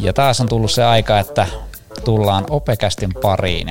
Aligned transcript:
Ja 0.00 0.12
taas 0.12 0.40
on 0.40 0.48
tullut 0.48 0.70
se 0.70 0.84
aika, 0.84 1.18
että 1.18 1.46
tullaan 2.04 2.44
Opekästin 2.50 3.10
pariin. 3.22 3.70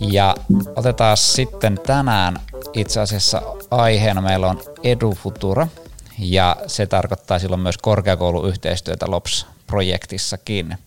Ja 0.00 0.34
otetaan 0.76 1.16
sitten 1.16 1.80
tänään 1.86 2.36
itse 2.72 3.00
asiassa 3.00 3.42
aiheena 3.70 4.20
meillä 4.20 4.46
on 4.48 4.60
EduFutura, 4.82 5.68
ja 6.18 6.56
se 6.66 6.86
tarkoittaa 6.86 7.38
silloin 7.38 7.60
myös 7.60 7.78
korkeakouluyhteistyötä 7.78 9.06
LOPS-projektissakin. 9.08 10.78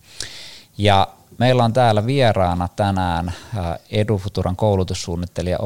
Ja 0.78 1.08
meillä 1.38 1.64
on 1.64 1.72
täällä 1.72 2.06
vieraana 2.06 2.68
tänään 2.76 3.28
äh, 3.28 3.78
EduFuturan 3.90 4.56
koulutussuunnittelija 4.56 5.58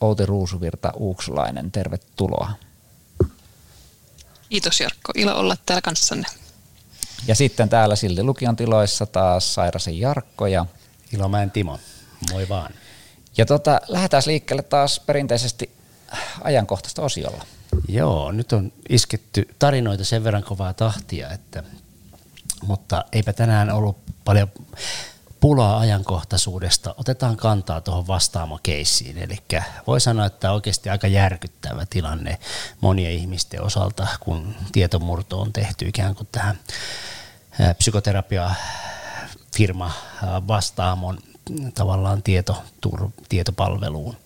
Outi 0.00 0.26
Ruusuvirta 0.26 0.92
Uuksulainen. 0.96 1.72
Tervetuloa. 1.72 2.50
Kiitos 4.48 4.80
Jarkko, 4.80 5.12
ilo 5.14 5.38
olla 5.38 5.56
täällä 5.66 5.82
kanssanne. 5.82 6.28
Ja 7.26 7.34
sitten 7.34 7.68
täällä 7.68 7.96
Silti 7.96 8.22
Lukion 8.22 8.56
tiloissa 8.56 9.06
taas 9.06 9.54
Sairasen 9.54 10.00
Jarkko 10.00 10.46
ja 10.46 10.66
Ilomäen 11.12 11.50
Timo. 11.50 11.78
Moi 12.32 12.48
vaan. 12.48 12.74
Ja 13.36 13.46
tota, 13.46 13.80
lähdetään 13.88 14.22
liikkeelle 14.26 14.62
taas 14.62 15.00
perinteisesti 15.00 15.70
ajankohtaista 16.42 17.02
osiolla. 17.02 17.46
Joo, 17.88 18.32
nyt 18.32 18.52
on 18.52 18.72
isketty 18.88 19.48
tarinoita 19.58 20.04
sen 20.04 20.24
verran 20.24 20.42
kovaa 20.42 20.74
tahtia, 20.74 21.30
että, 21.30 21.62
mutta 22.62 23.04
eipä 23.12 23.32
tänään 23.32 23.70
ollut 23.70 23.98
paljon 24.24 24.48
pulaa 25.46 25.78
ajankohtaisuudesta. 25.78 26.94
Otetaan 26.98 27.36
kantaa 27.36 27.80
tuohon 27.80 28.06
vastaamokeissiin. 28.06 29.18
Eli 29.18 29.38
voi 29.86 30.00
sanoa, 30.00 30.26
että 30.26 30.52
oikeasti 30.52 30.90
aika 30.90 31.06
järkyttävä 31.06 31.86
tilanne 31.90 32.38
monien 32.80 33.12
ihmisten 33.12 33.62
osalta, 33.62 34.06
kun 34.20 34.54
tietomurto 34.72 35.40
on 35.40 35.52
tehty 35.52 35.88
ikään 35.88 36.14
kuin 36.14 36.28
tähän 36.32 36.58
psykoterapia 37.78 38.50
firma 39.56 39.92
vastaamon 40.48 41.18
tavallaan 41.74 42.22
tietotur, 42.22 43.10
tietopalveluun. 43.28 44.16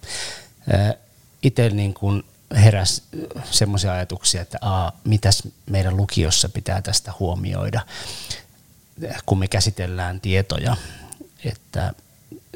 Itse 1.43 1.71
niin 1.71 1.95
kuin 1.95 2.23
heräsi 2.55 3.03
semmoisia 3.51 3.93
ajatuksia, 3.93 4.43
että 4.43 4.59
a, 4.61 4.93
mitäs 5.05 5.43
meidän 5.67 5.97
lukiossa 5.97 6.49
pitää 6.49 6.83
tästä 6.83 7.13
huomioida, 7.19 7.81
kun 9.27 9.39
me 9.39 9.49
käsitellään 9.49 10.21
tietoja, 10.21 10.77
että 11.45 11.95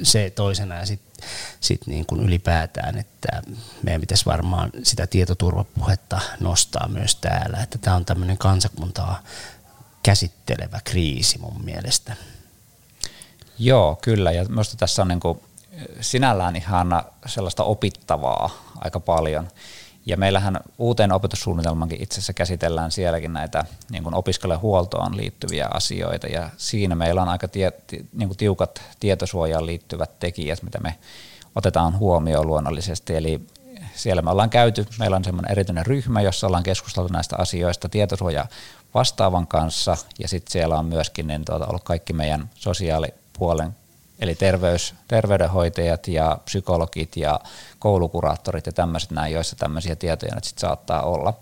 se 0.03 0.33
toisena 0.35 0.75
ja 0.75 0.87
sitten 0.87 1.29
sit 1.61 1.87
niin 1.87 2.07
kuin 2.07 2.21
ylipäätään, 2.21 2.99
että 2.99 3.43
meidän 3.83 4.01
pitäisi 4.01 4.27
varmaan 4.27 4.71
sitä 4.83 5.07
tietoturvapuhetta 5.07 6.21
nostaa 6.41 6.89
myös 6.89 7.17
täällä, 7.17 7.63
että 7.63 7.79
tämä 7.79 7.97
on 7.97 8.05
tämmöinen 8.05 8.39
kansakuntaa 8.39 9.23
käsittelevä 10.03 10.81
kriisi 10.85 11.39
mun 11.39 11.65
mielestä. 11.65 12.17
Joo, 13.59 13.99
kyllä. 14.03 14.33
Ja 14.33 14.45
minusta 14.45 14.77
tässä 14.77 15.03
on 15.03 15.09
niin 15.09 15.21
kuin 15.21 15.41
sinällään 16.01 16.57
ihan 16.57 16.89
sellaista 17.27 17.65
opittavaa 17.65 18.51
aika 18.81 19.01
paljon. 19.01 19.49
Ja 20.07 20.17
meillähän 20.17 20.61
uuteen 20.79 21.13
opetussuunnitelmankin 21.13 22.03
itse 22.03 22.15
asiassa 22.15 22.33
käsitellään 22.33 22.91
sielläkin 22.91 23.33
näitä 23.33 23.65
niin 23.91 24.03
kuin 24.03 24.15
opiskelijahuoltoon 24.15 25.17
liittyviä 25.17 25.69
asioita, 25.75 26.27
ja 26.27 26.51
siinä 26.57 26.95
meillä 26.95 27.23
on 27.23 27.29
aika 27.29 27.49
tie, 27.49 27.73
niin 28.13 28.29
kuin 28.29 28.39
tiukat 28.39 28.83
tietosuojaan 29.01 29.67
liittyvät 29.67 30.11
tekijät, 30.21 30.63
mitä 30.63 30.81
me 30.81 30.99
otetaan 31.55 31.99
huomioon 31.99 32.47
luonnollisesti. 32.47 33.17
Eli 33.17 33.41
siellä 33.95 34.23
me 34.23 34.31
ollaan 34.31 34.51
käyty, 34.51 34.87
meillä 34.99 35.17
on 35.17 35.25
semmoinen 35.25 35.53
erityinen 35.53 35.87
ryhmä, 35.87 36.21
jossa 36.21 36.47
ollaan 36.47 36.63
keskusteltu 36.63 37.13
näistä 37.13 37.37
asioista 37.39 37.89
tietosuoja 37.89 38.47
vastaavan 38.95 39.47
kanssa, 39.47 39.97
ja 40.19 40.29
sitten 40.29 40.53
siellä 40.53 40.79
on 40.79 40.87
myöskin 40.87 41.27
niin 41.27 41.45
tuota, 41.45 41.67
ollut 41.67 41.85
kaikki 41.85 42.13
meidän 42.13 42.51
sosiaalipuolen 42.55 43.77
eli 44.19 44.35
terveys, 44.35 44.95
terveydenhoitajat 45.09 46.09
ja 46.09 46.39
psykologit 46.45 47.17
ja 47.17 47.41
koulukuraattorit 47.79 48.67
ja 48.67 48.73
tämmöiset 48.73 49.11
näin, 49.11 49.33
joissa 49.33 49.57
tämmöisiä 49.57 49.97
tietoja 49.97 50.35
nyt 50.35 50.45
sit 50.45 50.59
saattaa 50.59 51.03
olla. 51.03 51.35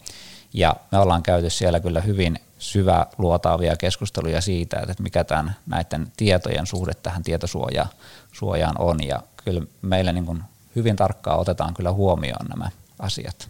Ja 0.53 0.77
me 0.91 0.99
ollaan 0.99 1.23
käyty 1.23 1.51
siellä 1.51 1.81
kyllä 1.81 2.01
hyvin 2.01 2.39
syvä 2.59 3.07
luotaavia 3.19 3.77
keskusteluja 3.77 4.41
siitä, 4.41 4.81
että 4.81 5.03
mikä 5.03 5.25
tämän 5.25 5.57
näiden 5.67 6.13
tietojen 6.17 6.67
suhde 6.67 6.95
tähän 6.95 7.23
tietosuojaan 7.23 8.79
on. 8.79 9.07
Ja 9.07 9.23
kyllä 9.45 9.63
meillä 9.83 10.13
niin 10.13 10.43
hyvin 10.77 10.97
tarkkaan 10.97 11.39
otetaan 11.39 11.75
kyllä 11.75 11.93
huomioon 11.93 12.47
nämä 12.47 12.71
asiat. 12.99 13.49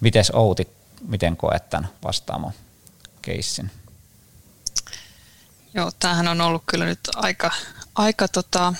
Mites 0.00 0.30
Outi, 0.30 0.68
miten 1.08 1.36
koet 1.36 1.70
tämän 1.70 1.88
vastaamo 2.04 2.52
keissin? 3.22 3.70
Joo, 5.74 5.90
tämähän 5.98 6.28
on 6.28 6.40
ollut 6.40 6.62
kyllä 6.66 6.84
nyt 6.84 7.00
aika, 7.14 7.50
aika 7.94 8.28
tota, 8.28 8.74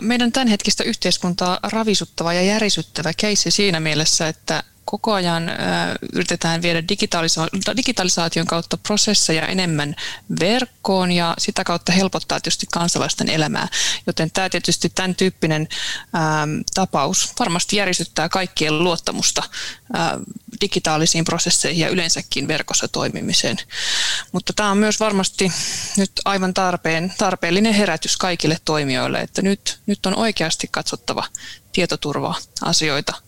meidän 0.00 0.32
tämänhetkistä 0.32 0.84
yhteiskuntaa 0.84 1.58
ravisuttava 1.62 2.32
ja 2.32 2.42
järisyttävä 2.42 3.12
keissi 3.16 3.50
siinä 3.50 3.80
mielessä, 3.80 4.28
että 4.28 4.62
koko 4.86 5.12
ajan 5.12 5.50
yritetään 6.12 6.62
viedä 6.62 6.80
digitaalisa- 6.80 7.76
digitalisaation 7.76 8.46
kautta 8.46 8.76
prosesseja 8.76 9.46
enemmän 9.46 9.94
verkkoon 10.40 11.12
ja 11.12 11.34
sitä 11.38 11.64
kautta 11.64 11.92
helpottaa 11.92 12.40
tietysti 12.40 12.66
kansalaisten 12.72 13.28
elämää. 13.28 13.68
Joten 14.06 14.30
tämä 14.30 14.48
tietysti 14.48 14.92
tämän 14.94 15.14
tyyppinen 15.14 15.68
tapaus 16.74 17.32
varmasti 17.38 17.76
järisyttää 17.76 18.28
kaikkien 18.28 18.84
luottamusta 18.84 19.42
digitaalisiin 20.60 21.24
prosesseihin 21.24 21.80
ja 21.80 21.88
yleensäkin 21.88 22.48
verkossa 22.48 22.88
toimimiseen. 22.88 23.56
Mutta 24.32 24.52
tämä 24.52 24.70
on 24.70 24.78
myös 24.78 25.00
varmasti 25.00 25.52
nyt 25.96 26.12
aivan 26.24 26.54
tarpeen, 26.54 27.14
tarpeellinen 27.18 27.74
herätys 27.74 28.16
kaikille 28.16 28.58
toimijoille, 28.64 29.20
että 29.20 29.42
nyt, 29.42 29.78
nyt 29.86 30.06
on 30.06 30.16
oikeasti 30.16 30.68
katsottava 30.70 31.24
tietoturva-asioita 31.72 33.25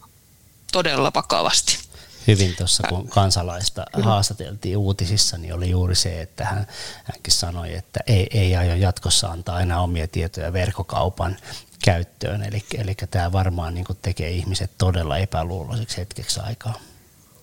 todella 0.73 1.13
vakavasti. 1.15 1.79
Hyvin 2.27 2.55
tuossa, 2.57 2.83
kun 2.89 3.09
kansalaista 3.09 3.85
haastateltiin 4.03 4.77
uutisissa, 4.77 5.39
niin 5.39 5.55
oli 5.55 5.71
juuri 5.71 5.95
se, 5.95 6.23
että 6.23 6.45
hän, 6.45 6.67
hänkin 7.05 7.33
sanoi, 7.33 7.75
että 7.75 8.01
ei, 8.07 8.27
ei 8.31 8.57
aio 8.57 8.75
jatkossa 8.75 9.29
antaa 9.29 9.61
enää 9.61 9.81
omia 9.81 10.09
tietoja 10.09 10.53
verkkokaupan 10.53 11.37
käyttöön. 11.85 12.43
Eli, 12.43 12.65
eli 12.75 12.95
tämä 13.11 13.33
varmaan 13.33 13.75
niin 13.75 13.87
tekee 14.03 14.31
ihmiset 14.31 14.71
todella 14.79 15.19
epäluuloiseksi 15.19 15.97
hetkeksi 15.97 16.41
aikaa. 16.41 16.75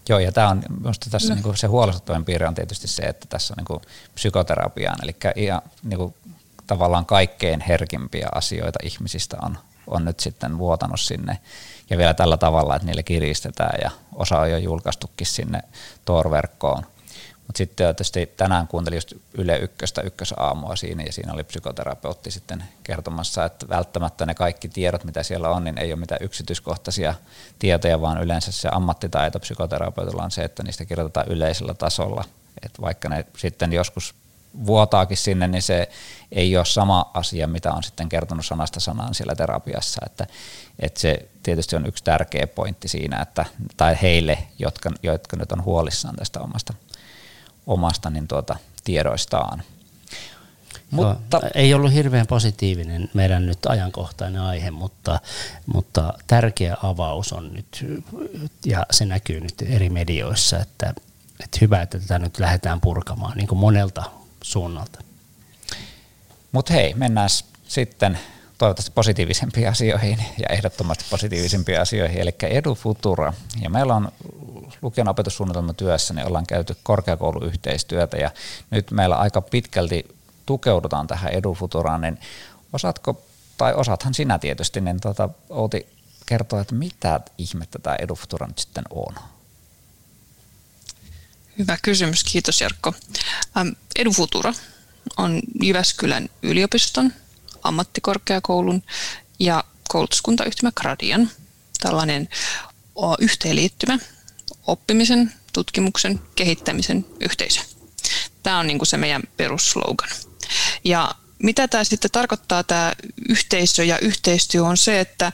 Joo, 0.09 0.19
ja 0.19 0.31
tämä 0.31 0.49
on 0.49 0.63
minusta 0.79 1.09
tässä 1.09 1.35
no. 1.35 1.41
niin 1.43 1.57
se 1.57 1.67
huolestuttavin 1.67 2.25
piirre 2.25 2.47
on 2.47 2.55
tietysti 2.55 2.87
se, 2.87 3.03
että 3.03 3.25
tässä 3.29 3.53
on 3.57 3.65
niin 3.69 3.81
psykoterapiaan, 4.15 5.03
eli 5.03 5.15
ihan 5.35 5.61
niin 5.83 5.97
kuin, 5.97 6.15
tavallaan 6.67 7.05
kaikkein 7.05 7.61
herkimpiä 7.61 8.27
asioita 8.35 8.79
ihmisistä 8.83 9.37
on, 9.41 9.57
on 9.87 10.05
nyt 10.05 10.19
sitten 10.19 10.57
vuotanut 10.57 10.99
sinne 10.99 11.39
ja 11.89 11.97
vielä 11.97 12.13
tällä 12.13 12.37
tavalla, 12.37 12.75
että 12.75 12.85
niille 12.85 13.03
kiristetään 13.03 13.79
ja 13.83 13.91
osa 14.15 14.39
on 14.39 14.51
jo 14.51 14.57
julkaistukin 14.57 15.27
sinne 15.27 15.61
Tor-verkkoon. 16.05 16.85
Mutta 17.47 17.57
sitten 17.57 17.75
tietysti 17.75 18.25
tänään 18.25 18.67
kuuntelin 18.67 18.97
just 18.97 19.13
Yle 19.33 19.57
Ykköstä 19.57 20.01
ykkösaamua 20.01 20.75
siinä 20.75 21.03
ja 21.03 21.13
siinä 21.13 21.33
oli 21.33 21.43
psykoterapeutti 21.43 22.31
sitten 22.31 22.63
kertomassa, 22.83 23.45
että 23.45 23.69
välttämättä 23.69 24.25
ne 24.25 24.33
kaikki 24.33 24.69
tiedot, 24.69 25.03
mitä 25.03 25.23
siellä 25.23 25.49
on, 25.49 25.63
niin 25.63 25.77
ei 25.77 25.93
ole 25.93 25.99
mitään 25.99 26.23
yksityiskohtaisia 26.23 27.13
tietoja, 27.59 28.01
vaan 28.01 28.23
yleensä 28.23 28.51
se 28.51 28.69
ammattitaito 28.71 29.39
psykoterapeutilla 29.39 30.23
on 30.23 30.31
se, 30.31 30.43
että 30.43 30.63
niistä 30.63 30.85
kirjoitetaan 30.85 31.27
yleisellä 31.27 31.73
tasolla. 31.73 32.23
Että 32.65 32.81
vaikka 32.81 33.09
ne 33.09 33.25
sitten 33.37 33.73
joskus 33.73 34.15
vuotaakin 34.65 35.17
sinne, 35.17 35.47
niin 35.47 35.61
se 35.61 35.89
ei 36.31 36.57
ole 36.57 36.65
sama 36.65 37.11
asia, 37.13 37.47
mitä 37.47 37.73
on 37.73 37.83
sitten 37.83 38.09
kertonut 38.09 38.45
sanasta 38.45 38.79
sanaan 38.79 39.13
siellä 39.13 39.35
terapiassa. 39.35 40.01
Että, 40.05 40.27
että 40.79 40.99
se 40.99 41.29
tietysti 41.43 41.75
on 41.75 41.85
yksi 41.85 42.03
tärkeä 42.03 42.47
pointti 42.47 42.87
siinä, 42.87 43.21
että, 43.21 43.45
tai 43.77 43.97
heille, 44.01 44.37
jotka, 44.59 44.91
jotka 45.03 45.37
nyt 45.37 45.51
on 45.51 45.63
huolissaan 45.63 46.15
tästä 46.15 46.39
omasta, 46.39 46.73
omasta 47.67 48.09
niin 48.09 48.27
tuota, 48.27 48.55
tiedoistaan. 48.83 49.63
Mutta, 50.91 51.37
Joo, 51.41 51.49
ei 51.55 51.73
ollut 51.73 51.93
hirveän 51.93 52.27
positiivinen 52.27 53.09
meidän 53.13 53.45
nyt 53.45 53.65
ajankohtainen 53.65 54.41
aihe, 54.41 54.71
mutta, 54.71 55.19
mutta 55.65 56.13
tärkeä 56.27 56.77
avaus 56.83 57.33
on 57.33 57.53
nyt, 57.53 57.85
ja 58.65 58.85
se 58.91 59.05
näkyy 59.05 59.39
nyt 59.39 59.61
eri 59.61 59.89
medioissa, 59.89 60.59
että, 60.59 60.93
että 61.43 61.57
hyvä, 61.61 61.81
että 61.81 61.99
tätä 61.99 62.19
nyt 62.19 62.39
lähdetään 62.39 62.81
purkamaan 62.81 63.37
niin 63.37 63.47
kuin 63.47 63.59
monelta 63.59 64.03
suunnalta. 64.45 64.99
Mutta 66.51 66.73
hei, 66.73 66.93
mennään 66.93 67.29
sitten 67.67 68.19
toivottavasti 68.57 68.91
positiivisempiin 68.95 69.69
asioihin 69.69 70.25
ja 70.39 70.47
ehdottomasti 70.49 71.05
positiivisempiin 71.09 71.81
asioihin, 71.81 72.21
eli 72.21 72.35
Edu 72.43 72.75
Futura. 72.75 73.33
Ja 73.61 73.69
meillä 73.69 73.95
on 73.95 74.11
lukion 74.81 75.07
opetussuunnitelman 75.07 75.75
työssä, 75.75 76.13
niin 76.13 76.27
ollaan 76.27 76.45
käyty 76.45 76.77
korkeakouluyhteistyötä 76.83 78.17
ja 78.17 78.31
nyt 78.69 78.91
meillä 78.91 79.15
aika 79.15 79.41
pitkälti 79.41 80.05
tukeudutaan 80.45 81.07
tähän 81.07 81.33
Edu 81.33 81.53
Futuraan, 81.53 82.01
niin 82.01 82.19
osaatko, 82.73 83.21
tai 83.57 83.73
osaathan 83.73 84.13
sinä 84.13 84.39
tietysti, 84.39 84.81
niin 84.81 85.01
tuota, 85.01 85.29
Outi 85.49 85.87
kertoa, 86.25 86.61
että 86.61 86.75
mitä 86.75 87.19
ihmettä 87.37 87.79
tämä 87.79 87.95
Edu 87.95 88.15
Futura 88.15 88.47
nyt 88.47 88.59
sitten 88.59 88.83
on? 88.89 89.15
Hyvä 91.57 91.77
kysymys, 91.81 92.23
kiitos 92.23 92.61
Jarkko. 92.61 92.93
Edufutura 93.95 94.53
on 95.17 95.41
Jyväskylän 95.63 96.29
yliopiston, 96.43 97.13
ammattikorkeakoulun 97.63 98.83
ja 99.39 99.63
koulutuskuntayhtymä 99.89 100.71
Gradian 100.75 101.29
tällainen 101.81 102.29
yhteenliittymä 103.19 103.99
oppimisen, 104.67 105.33
tutkimuksen, 105.53 106.19
kehittämisen 106.35 107.05
yhteisö. 107.19 107.61
Tämä 108.43 108.59
on 108.59 108.67
niin 108.67 108.79
kuin 108.79 108.87
se 108.87 108.97
meidän 108.97 109.23
perusslogan. 109.37 110.09
Ja 110.83 111.15
mitä 111.39 111.67
tämä 111.67 111.83
sitten 111.83 112.11
tarkoittaa, 112.11 112.63
tämä 112.63 112.93
yhteisö 113.29 113.83
ja 113.83 113.99
yhteistyö 113.99 114.63
on 114.63 114.77
se, 114.77 114.99
että, 114.99 115.31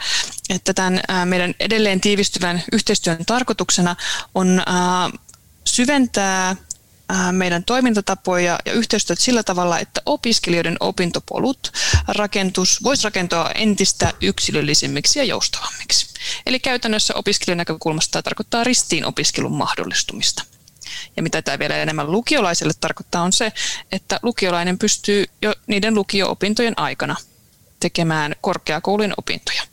että 0.49 0.73
tämän 0.73 1.01
meidän 1.25 1.55
edelleen 1.59 2.01
tiivistyvän 2.01 2.63
yhteistyön 2.71 3.25
tarkoituksena 3.25 3.95
on 4.35 4.63
syventää 5.71 6.55
meidän 7.31 7.63
toimintatapoja 7.63 8.59
ja 8.65 8.73
yhteistyötä 8.73 9.21
sillä 9.21 9.43
tavalla, 9.43 9.79
että 9.79 10.01
opiskelijoiden 10.05 10.77
opintopolut 10.79 11.71
rakentus 12.07 12.83
voisi 12.83 13.03
rakentua 13.03 13.51
entistä 13.55 14.13
yksilöllisemmiksi 14.21 15.19
ja 15.19 15.25
joustavammiksi. 15.25 16.07
Eli 16.45 16.59
käytännössä 16.59 17.13
opiskelijan 17.15 17.57
näkökulmasta 17.57 18.11
tämä 18.11 18.21
tarkoittaa 18.21 18.63
ristiin 18.63 19.05
opiskelun 19.05 19.51
mahdollistumista. 19.51 20.43
Ja 21.17 21.23
mitä 21.23 21.41
tämä 21.41 21.59
vielä 21.59 21.77
enemmän 21.77 22.11
lukiolaiselle 22.11 22.73
tarkoittaa 22.79 23.23
on 23.23 23.33
se, 23.33 23.51
että 23.91 24.19
lukiolainen 24.23 24.77
pystyy 24.77 25.25
jo 25.41 25.55
niiden 25.67 25.95
lukio-opintojen 25.95 26.79
aikana 26.79 27.15
tekemään 27.79 28.35
korkeakoulujen 28.41 29.13
opintoja. 29.17 29.63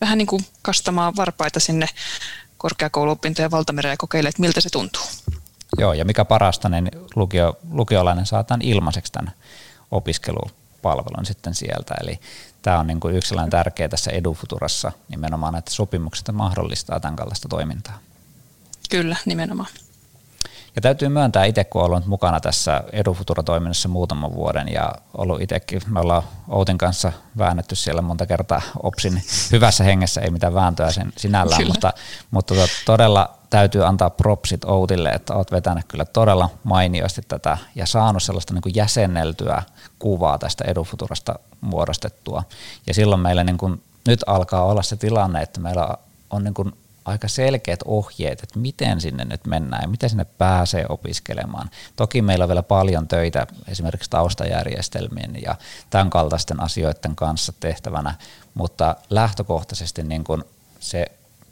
Vähän 0.00 0.18
niin 0.18 0.26
kuin 0.26 0.46
kastamaan 0.62 1.16
varpaita 1.16 1.60
sinne 1.60 1.88
korkeakouluopintojen 2.58 3.50
valtamereen 3.50 3.92
ja 3.92 3.96
kokeile, 3.96 4.28
että 4.28 4.40
miltä 4.40 4.60
se 4.60 4.70
tuntuu. 4.70 5.02
Joo, 5.78 5.92
ja 5.92 6.04
mikä 6.04 6.24
parasta, 6.24 6.68
niin 6.68 6.90
lukio, 7.14 7.56
lukiolainen 7.70 8.26
saa 8.26 8.44
tämän 8.44 8.62
ilmaiseksi 8.62 9.12
tämän 9.12 9.32
opiskelupalvelun 9.90 11.26
sitten 11.26 11.54
sieltä. 11.54 11.94
Eli 12.00 12.20
tämä 12.62 12.78
on 12.78 12.86
niin 12.86 13.00
kuin 13.00 13.14
yksi 13.14 13.28
sellainen 13.28 13.50
tärkeä 13.50 13.88
tässä 13.88 14.10
EduFuturassa 14.10 14.92
nimenomaan, 15.08 15.56
että 15.56 15.70
sopimukset 15.70 16.32
mahdollistaa 16.32 17.00
tämän 17.00 17.16
kaltaista 17.16 17.48
toimintaa. 17.48 17.98
Kyllä, 18.90 19.16
nimenomaan. 19.26 19.68
Ja 20.76 20.82
täytyy 20.82 21.08
myöntää 21.08 21.44
itse, 21.44 21.64
kun 21.64 21.82
olen 21.82 21.92
ollut 21.92 22.06
mukana 22.06 22.40
tässä 22.40 22.84
EduFutura-toiminnassa 22.92 23.88
muutaman 23.88 24.34
vuoden 24.34 24.72
ja 24.72 24.92
ollut 25.18 25.40
itsekin, 25.40 25.82
me 25.86 26.00
ollaan 26.00 26.22
Outin 26.48 26.78
kanssa 26.78 27.12
väännetty 27.38 27.74
siellä 27.74 28.02
monta 28.02 28.26
kertaa 28.26 28.62
OPSin 28.82 29.22
hyvässä 29.52 29.84
hengessä, 29.84 30.20
ei 30.20 30.30
mitään 30.30 30.54
vääntöä 30.54 30.90
sen 30.90 31.12
sinällään, 31.16 31.58
kyllä. 31.58 31.72
mutta, 31.72 31.92
mutta 32.30 32.54
tota, 32.54 32.68
todella 32.86 33.38
täytyy 33.50 33.86
antaa 33.86 34.10
propsit 34.10 34.64
Outille, 34.64 35.08
että 35.08 35.34
olet 35.34 35.52
vetänyt 35.52 35.84
kyllä 35.88 36.04
todella 36.04 36.50
mainiosti 36.64 37.22
tätä 37.28 37.58
ja 37.74 37.86
saanut 37.86 38.22
sellaista 38.22 38.54
niin 38.54 38.62
kuin 38.62 38.74
jäsenneltyä 38.74 39.62
kuvaa 39.98 40.38
tästä 40.38 40.64
EduFuturasta 40.64 41.38
muodostettua. 41.60 42.42
Ja 42.86 42.94
silloin 42.94 43.20
meillä 43.20 43.44
niin 43.44 43.58
kuin, 43.58 43.82
nyt 44.08 44.24
alkaa 44.26 44.64
olla 44.64 44.82
se 44.82 44.96
tilanne, 44.96 45.42
että 45.42 45.60
meillä 45.60 45.88
on 46.30 46.44
niin 46.44 46.54
kuin 46.54 46.72
aika 47.06 47.28
selkeät 47.28 47.80
ohjeet, 47.84 48.42
että 48.42 48.58
miten 48.58 49.00
sinne 49.00 49.24
nyt 49.24 49.46
mennään 49.46 49.82
ja 49.82 49.88
miten 49.88 50.10
sinne 50.10 50.24
pääsee 50.24 50.86
opiskelemaan. 50.88 51.70
Toki 51.96 52.22
meillä 52.22 52.42
on 52.42 52.48
vielä 52.48 52.62
paljon 52.62 53.08
töitä 53.08 53.46
esimerkiksi 53.68 54.10
taustajärjestelmien 54.10 55.42
ja 55.42 55.56
tämän 55.90 56.10
kaltaisten 56.10 56.60
asioiden 56.60 57.16
kanssa 57.16 57.52
tehtävänä, 57.60 58.14
mutta 58.54 58.96
lähtökohtaisesti 59.10 60.02
niin 60.02 60.24
kuin 60.24 60.44
se 60.80 61.06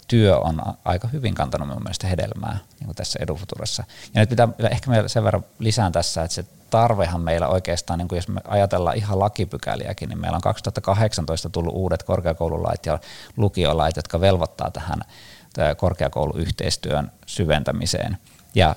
työ 0.09 0.39
on 0.39 0.63
aika 0.85 1.09
hyvin 1.09 1.35
kantanut 1.35 1.69
minun 1.69 1.83
mielestä 1.83 2.07
hedelmää 2.07 2.59
niin 2.81 2.87
kuin 2.87 2.97
tässä 2.97 3.19
Edufuturassa. 3.23 3.85
Ja 4.15 4.21
nyt 4.21 4.29
pitää 4.29 4.49
ehkä 4.71 4.91
meillä 4.91 5.09
sen 5.09 5.25
verran 5.25 5.45
lisään 5.59 5.93
tässä, 5.93 6.23
että 6.23 6.35
se 6.35 6.45
tarvehan 6.71 7.21
meillä 7.21 7.49
oikeastaan, 7.49 7.99
niin 7.99 8.09
kuin 8.09 8.17
jos 8.17 8.29
me 8.29 8.41
ajatellaan 8.49 8.97
ihan 8.97 9.19
lakipykäliäkin, 9.19 10.09
niin 10.09 10.21
meillä 10.21 10.37
on 10.37 10.43
2018 10.43 11.51
tullut 11.51 11.75
uudet 11.75 12.03
korkeakoululait 12.03 12.87
ja 12.87 12.99
lukiolait, 13.37 13.97
jotka 13.97 14.21
velvoittaa 14.21 14.71
tähän 14.71 15.01
korkeakouluyhteistyön 15.77 17.13
syventämiseen. 17.27 18.19
Ja 18.55 18.77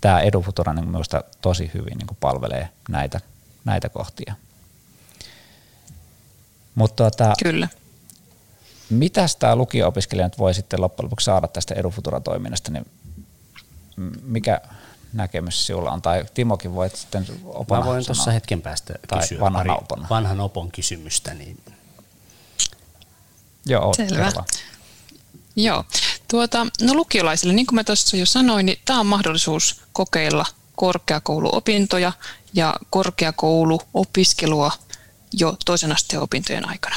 tämä 0.00 0.20
Edufutura 0.20 0.72
niin 0.72 0.88
minusta 0.88 1.24
tosi 1.40 1.70
hyvin 1.74 1.98
niin 1.98 2.06
kuin 2.06 2.18
palvelee 2.20 2.68
näitä, 2.88 3.20
näitä 3.64 3.88
kohtia. 3.88 4.34
Mutta 6.74 6.96
tuota, 6.96 7.34
Kyllä. 7.42 7.68
Mitä 8.90 9.26
tämä 9.38 9.56
lukio-opiskelija 9.56 10.26
nyt 10.26 10.38
voi 10.38 10.54
sitten 10.54 10.80
loppujen 10.80 11.04
lopuksi 11.04 11.24
saada 11.24 11.48
tästä 11.48 11.74
Edufutura-toiminnasta, 11.74 12.70
niin 12.70 12.86
mikä 14.22 14.60
näkemys 15.12 15.66
sinulla 15.66 15.90
on? 15.90 16.02
Tai 16.02 16.24
Timokin 16.34 16.74
voit 16.74 16.96
sitten 16.96 17.26
opona 17.44 17.80
Mä 17.80 17.86
voin 17.86 18.04
tuossa 18.06 18.30
hetken 18.30 18.62
päästä 18.62 18.94
tai 19.08 19.20
kysyä 19.20 19.40
vanhan 19.40 19.66
pari 19.66 19.78
opon. 19.82 20.06
vanhan 20.10 20.40
opon 20.40 20.70
kysymystä. 20.70 21.34
Niin 21.34 21.60
Joo, 23.66 23.94
Selvä. 23.94 24.32
Joo. 25.56 25.84
Tuota, 26.30 26.66
no 26.82 26.94
lukiolaisille, 26.94 27.54
niin 27.54 27.66
kuin 27.66 27.74
mä 27.74 27.84
tuossa 27.84 28.16
jo 28.16 28.26
sanoin, 28.26 28.66
niin 28.66 28.78
tämä 28.84 29.00
on 29.00 29.06
mahdollisuus 29.06 29.80
kokeilla 29.92 30.46
korkeakouluopintoja 30.76 32.12
ja 32.54 32.76
korkeakouluopiskelua 32.90 34.72
jo 35.32 35.56
toisen 35.64 35.92
asteen 35.92 36.22
opintojen 36.22 36.68
aikana. 36.68 36.96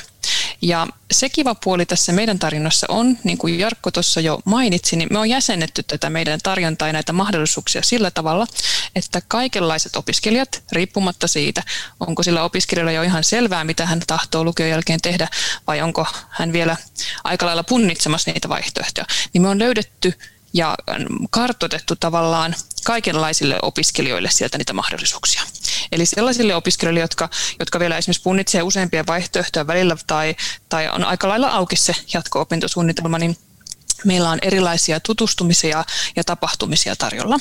Ja 0.61 0.87
se 1.11 1.29
kiva 1.29 1.55
puoli 1.55 1.85
tässä 1.85 2.11
meidän 2.11 2.39
tarinassa 2.39 2.87
on, 2.89 3.17
niin 3.23 3.37
kuin 3.37 3.59
Jarkko 3.59 3.91
tuossa 3.91 4.21
jo 4.21 4.39
mainitsi, 4.45 4.95
niin 4.95 5.09
me 5.11 5.19
on 5.19 5.29
jäsennetty 5.29 5.83
tätä 5.83 6.09
meidän 6.09 6.39
tarjontaa 6.43 6.87
ja 6.87 6.93
näitä 6.93 7.13
mahdollisuuksia 7.13 7.81
sillä 7.83 8.11
tavalla, 8.11 8.47
että 8.95 9.21
kaikenlaiset 9.27 9.95
opiskelijat, 9.95 10.63
riippumatta 10.71 11.27
siitä, 11.27 11.63
onko 11.99 12.23
sillä 12.23 12.43
opiskelijalla 12.43 12.91
jo 12.91 13.03
ihan 13.03 13.23
selvää, 13.23 13.63
mitä 13.63 13.85
hän 13.85 14.01
tahtoo 14.07 14.43
lukion 14.43 14.69
jälkeen 14.69 15.01
tehdä, 15.01 15.27
vai 15.67 15.81
onko 15.81 16.05
hän 16.29 16.53
vielä 16.53 16.77
aika 17.23 17.45
lailla 17.45 17.63
punnitsemassa 17.63 18.31
niitä 18.31 18.49
vaihtoehtoja, 18.49 19.05
niin 19.33 19.41
me 19.41 19.47
on 19.47 19.59
löydetty 19.59 20.13
ja 20.53 20.75
kartoitettu 21.29 21.95
tavallaan 21.95 22.55
kaikenlaisille 22.83 23.59
opiskelijoille 23.61 24.29
sieltä 24.31 24.57
niitä 24.57 24.73
mahdollisuuksia. 24.73 25.41
Eli 25.91 26.05
sellaisille 26.05 26.55
opiskelijoille, 26.55 26.99
jotka, 26.99 27.29
jotka 27.59 27.79
vielä 27.79 27.97
esimerkiksi 27.97 28.23
punnitsee 28.23 28.61
useampia 28.61 29.03
vaihtoehtoja 29.07 29.67
välillä 29.67 29.97
tai, 30.07 30.35
tai 30.69 30.89
on 30.89 31.03
aika 31.03 31.29
lailla 31.29 31.49
auki 31.49 31.75
se 31.75 31.95
jatko-opintosuunnitelma, 32.13 33.19
niin 33.19 33.37
meillä 34.05 34.29
on 34.29 34.39
erilaisia 34.41 34.99
tutustumisia 34.99 35.85
ja 36.15 36.23
tapahtumisia 36.23 36.95
tarjolla. 36.95 37.37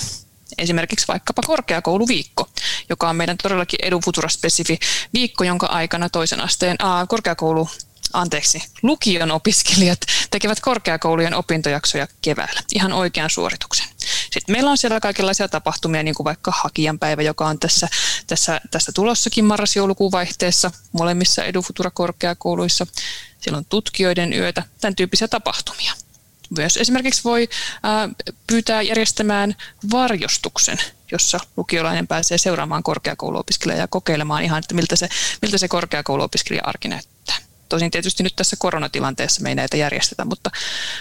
Esimerkiksi 0.58 1.08
vaikkapa 1.08 1.42
korkeakouluviikko, 1.46 2.48
joka 2.88 3.08
on 3.08 3.16
meidän 3.16 3.36
todellakin 3.42 3.78
EduFutura-spesifi 3.82 4.78
viikko, 5.14 5.44
jonka 5.44 5.66
aikana 5.66 6.08
toisen 6.08 6.40
asteen 6.40 6.76
korkeakoulu 7.08 7.68
anteeksi, 8.12 8.62
lukion 8.82 9.30
opiskelijat 9.30 10.00
tekevät 10.30 10.60
korkeakoulujen 10.60 11.34
opintojaksoja 11.34 12.06
keväällä, 12.22 12.60
ihan 12.74 12.92
oikean 12.92 13.30
suorituksen. 13.30 13.86
Sitten 14.30 14.52
meillä 14.54 14.70
on 14.70 14.78
siellä 14.78 15.00
kaikenlaisia 15.00 15.48
tapahtumia, 15.48 16.02
niin 16.02 16.14
kuin 16.14 16.24
vaikka 16.24 16.52
Hakijan 16.62 16.98
päivä, 16.98 17.22
joka 17.22 17.46
on 17.46 17.58
tässä, 17.58 17.88
tässä, 18.26 18.60
tässä 18.70 18.92
tulossakin 18.92 19.44
marras-joulukuun 19.44 20.12
vaihteessa 20.12 20.70
molemmissa 20.92 21.44
EduFutura-korkeakouluissa. 21.44 22.86
Siellä 23.40 23.58
on 23.58 23.64
tutkijoiden 23.68 24.32
yötä, 24.32 24.62
tämän 24.80 24.96
tyyppisiä 24.96 25.28
tapahtumia. 25.28 25.92
Myös 26.56 26.76
esimerkiksi 26.76 27.24
voi 27.24 27.48
ää, 27.82 28.08
pyytää 28.46 28.82
järjestämään 28.82 29.56
varjostuksen, 29.90 30.78
jossa 31.12 31.40
lukiolainen 31.56 32.06
pääsee 32.06 32.38
seuraamaan 32.38 32.82
korkeakouluopiskelijaa 32.82 33.80
ja 33.80 33.88
kokeilemaan 33.88 34.42
ihan, 34.42 34.58
että 34.58 34.74
miltä 34.74 34.96
se, 34.96 35.08
miltä 35.42 35.58
se 35.58 35.68
korkeakouluopiskelija 35.68 36.62
arki 36.64 36.88
näyttää. 36.88 37.09
Tosin 37.70 37.90
tietysti 37.90 38.22
nyt 38.22 38.36
tässä 38.36 38.56
koronatilanteessa 38.58 39.42
me 39.42 39.48
ei 39.48 39.54
näitä 39.54 39.76
järjestetä, 39.76 40.24
mutta 40.24 40.50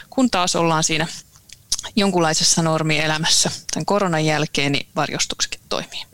kun 0.10 0.30
taas 0.30 0.56
ollaan 0.56 0.84
siinä 0.84 1.08
jonkunlaisessa 1.96 2.62
normielämässä 2.62 3.52
tämän 3.74 3.86
koronan 3.86 4.26
jälkeen, 4.26 4.72
niin 4.72 4.88
varjostuksetkin 4.96 5.62
toimii. 5.70 6.06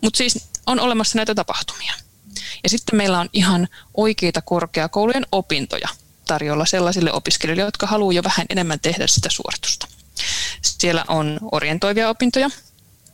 Mutta 0.00 0.16
siis 0.16 0.48
on 0.66 0.80
olemassa 0.80 1.18
näitä 1.18 1.34
tapahtumia. 1.34 1.94
Ja 2.62 2.68
sitten 2.68 2.96
meillä 2.96 3.20
on 3.20 3.28
ihan 3.32 3.68
oikeita 3.94 4.42
korkeakoulujen 4.42 5.26
opintoja 5.32 5.88
tarjolla 6.26 6.66
sellaisille 6.66 7.12
opiskelijoille, 7.12 7.62
jotka 7.62 7.86
haluaa 7.86 8.12
jo 8.12 8.22
vähän 8.22 8.46
enemmän 8.50 8.80
tehdä 8.80 9.06
sitä 9.06 9.28
suoritusta. 9.32 9.88
Siellä 10.62 11.04
on 11.08 11.38
orientoivia 11.52 12.08
opintoja, 12.08 12.50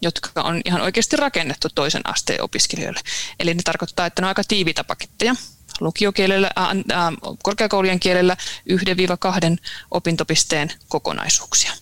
jotka 0.03 0.43
on 0.43 0.61
ihan 0.65 0.81
oikeasti 0.81 1.17
rakennettu 1.17 1.69
toisen 1.75 2.03
asteen 2.05 2.43
opiskelijoille. 2.43 3.01
Eli 3.41 3.55
ne 3.55 3.63
tarkoittaa, 3.63 4.07
että 4.07 4.23
ne 4.23 4.27
on 4.27 4.29
aika 4.29 4.45
tiiviitä 4.49 4.85
paketteja. 4.85 5.37
Lukiokielellä, 5.81 6.51
äh, 6.59 6.69
äh, 6.69 7.13
korkeakoulujen 7.43 8.01
kielellä 8.01 8.37
1-2 8.67 9.59
opintopisteen 9.91 10.73
kokonaisuuksia. 10.89 11.73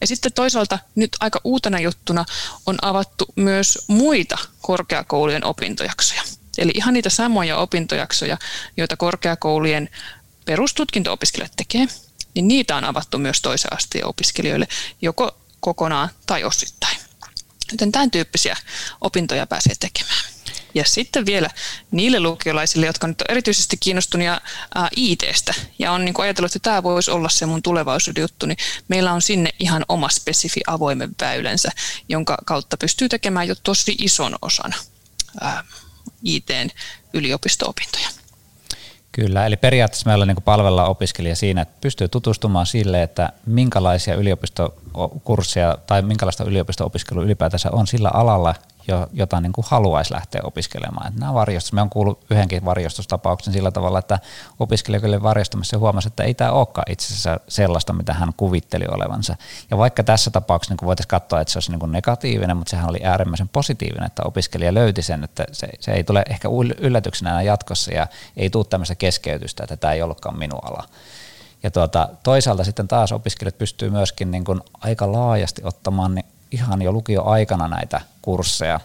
Ja 0.00 0.06
sitten 0.06 0.32
toisaalta 0.32 0.78
nyt 0.94 1.16
aika 1.20 1.40
uutena 1.44 1.80
juttuna 1.80 2.24
on 2.66 2.76
avattu 2.82 3.24
myös 3.36 3.78
muita 3.86 4.38
korkeakoulujen 4.60 5.44
opintojaksoja. 5.44 6.22
Eli 6.58 6.72
ihan 6.74 6.94
niitä 6.94 7.10
samoja 7.10 7.56
opintojaksoja, 7.56 8.38
joita 8.76 8.96
korkeakoulujen 8.96 9.88
perustutkinto-opiskelijat 10.44 11.52
tekee, 11.56 11.86
niin 12.34 12.48
niitä 12.48 12.76
on 12.76 12.84
avattu 12.84 13.18
myös 13.18 13.42
toisen 13.42 13.72
asteen 13.72 14.06
opiskelijoille, 14.06 14.68
joko 15.02 15.38
kokonaan 15.60 16.08
tai 16.26 16.44
osittain. 16.44 16.96
Joten 17.72 17.92
tämän 17.92 18.10
tyyppisiä 18.10 18.56
opintoja 19.00 19.46
pääsee 19.46 19.74
tekemään. 19.80 20.24
Ja 20.74 20.84
sitten 20.84 21.26
vielä 21.26 21.50
niille 21.90 22.20
lukiolaisille, 22.20 22.86
jotka 22.86 23.06
nyt 23.06 23.20
on 23.20 23.26
erityisesti 23.30 23.76
kiinnostuneet 23.80 24.42
ITstä 24.96 25.54
ja 25.78 25.92
on 25.92 26.04
niin 26.04 26.14
kuin 26.14 26.24
ajatellut, 26.24 26.56
että 26.56 26.70
tämä 26.70 26.82
voisi 26.82 27.10
olla 27.10 27.28
se 27.28 27.46
mun 27.46 27.62
tulevaisuuden 27.62 28.20
juttu, 28.20 28.46
niin 28.46 28.58
meillä 28.88 29.12
on 29.12 29.22
sinne 29.22 29.50
ihan 29.58 29.84
oma 29.88 30.08
spesifi 30.08 30.60
avoimen 30.66 31.10
väylänsä, 31.20 31.68
jonka 32.08 32.38
kautta 32.44 32.76
pystyy 32.76 33.08
tekemään 33.08 33.48
jo 33.48 33.54
tosi 33.62 33.96
ison 33.98 34.36
osan 34.42 34.74
ITn 36.24 36.68
yliopisto-opintoja. 37.12 38.08
Kyllä, 39.12 39.46
eli 39.46 39.56
periaatteessa 39.56 40.10
meillä 40.10 40.26
niin 40.26 40.42
palvellaan 40.44 40.88
opiskelija 40.90 41.36
siinä, 41.36 41.62
että 41.62 41.80
pystyy 41.80 42.08
tutustumaan 42.08 42.66
sille, 42.66 43.02
että 43.02 43.32
minkälaisia 43.46 44.14
yliopistokursseja 44.14 45.78
tai 45.86 46.02
minkälaista 46.02 46.44
yliopisto-opiskelua 46.44 47.24
ylipäätänsä 47.24 47.70
on 47.72 47.86
sillä 47.86 48.10
alalla, 48.14 48.54
jota 49.12 49.40
niin 49.40 49.52
kuin 49.52 49.64
haluaisi 49.68 50.14
lähteä 50.14 50.40
opiskelemaan. 50.44 51.08
Että 51.08 51.20
nämä 51.20 51.34
varjostus, 51.34 51.72
me 51.72 51.82
on 51.82 51.90
kuullut 51.90 52.24
yhdenkin 52.30 52.64
varjostustapauksen 52.64 53.52
sillä 53.52 53.70
tavalla, 53.70 53.98
että 53.98 54.18
opiskelija 54.58 55.00
kyllä 55.00 55.22
varjostumassa 55.22 55.78
huomasi, 55.78 56.08
että 56.08 56.22
ei 56.22 56.34
tämä 56.34 56.52
olekaan 56.52 56.92
itse 56.92 57.06
asiassa 57.06 57.40
sellaista, 57.48 57.92
mitä 57.92 58.12
hän 58.12 58.32
kuvitteli 58.36 58.84
olevansa. 58.90 59.36
Ja 59.70 59.78
vaikka 59.78 60.04
tässä 60.04 60.30
tapauksessa 60.30 60.74
niin 60.74 60.86
voitaisiin 60.86 61.08
katsoa, 61.08 61.40
että 61.40 61.52
se 61.52 61.56
olisi 61.56 61.70
niin 61.70 61.80
kuin 61.80 61.92
negatiivinen, 61.92 62.56
mutta 62.56 62.70
sehän 62.70 62.88
oli 62.88 63.00
äärimmäisen 63.04 63.48
positiivinen, 63.48 64.06
että 64.06 64.22
opiskelija 64.24 64.74
löyti 64.74 65.02
sen, 65.02 65.24
että 65.24 65.44
se, 65.52 65.68
se 65.80 65.92
ei 65.92 66.04
tule 66.04 66.24
ehkä 66.30 66.48
yllätyksenä 66.78 67.30
enää 67.30 67.42
jatkossa 67.42 67.94
ja 67.94 68.06
ei 68.36 68.50
tule 68.50 68.64
tämmöistä 68.64 68.94
keskeytystä, 68.94 69.62
että 69.62 69.76
tämä 69.76 69.92
ei 69.92 70.02
ollutkaan 70.02 70.38
minun 70.38 70.60
ala. 70.62 70.84
Ja 71.62 71.70
tuota, 71.70 72.08
toisaalta 72.22 72.64
sitten 72.64 72.88
taas 72.88 73.12
opiskelijat 73.12 73.58
pystyy 73.58 73.90
myöskin 73.90 74.30
niin 74.30 74.44
kuin 74.44 74.60
aika 74.80 75.12
laajasti 75.12 75.62
ottamaan 75.64 76.14
niin 76.14 76.26
ihan 76.50 76.82
jo 76.82 76.92
lukioaikana 76.92 77.68
näitä 77.68 78.00
kursseja 78.22 78.80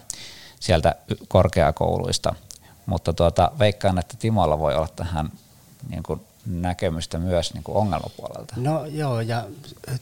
sieltä 0.60 0.94
korkeakouluista, 1.28 2.34
mutta 2.86 3.12
tuota, 3.12 3.50
veikkaan, 3.58 3.98
että 3.98 4.16
Timolla 4.16 4.58
voi 4.58 4.74
olla 4.74 4.88
tähän 4.96 5.30
niin 5.88 6.02
kuin 6.02 6.20
näkemystä 6.46 7.18
myös 7.18 7.54
niin 7.54 7.64
kuin 7.64 7.76
ongelmapuolelta. 7.76 8.54
No 8.56 8.86
joo, 8.86 9.20
ja 9.20 9.44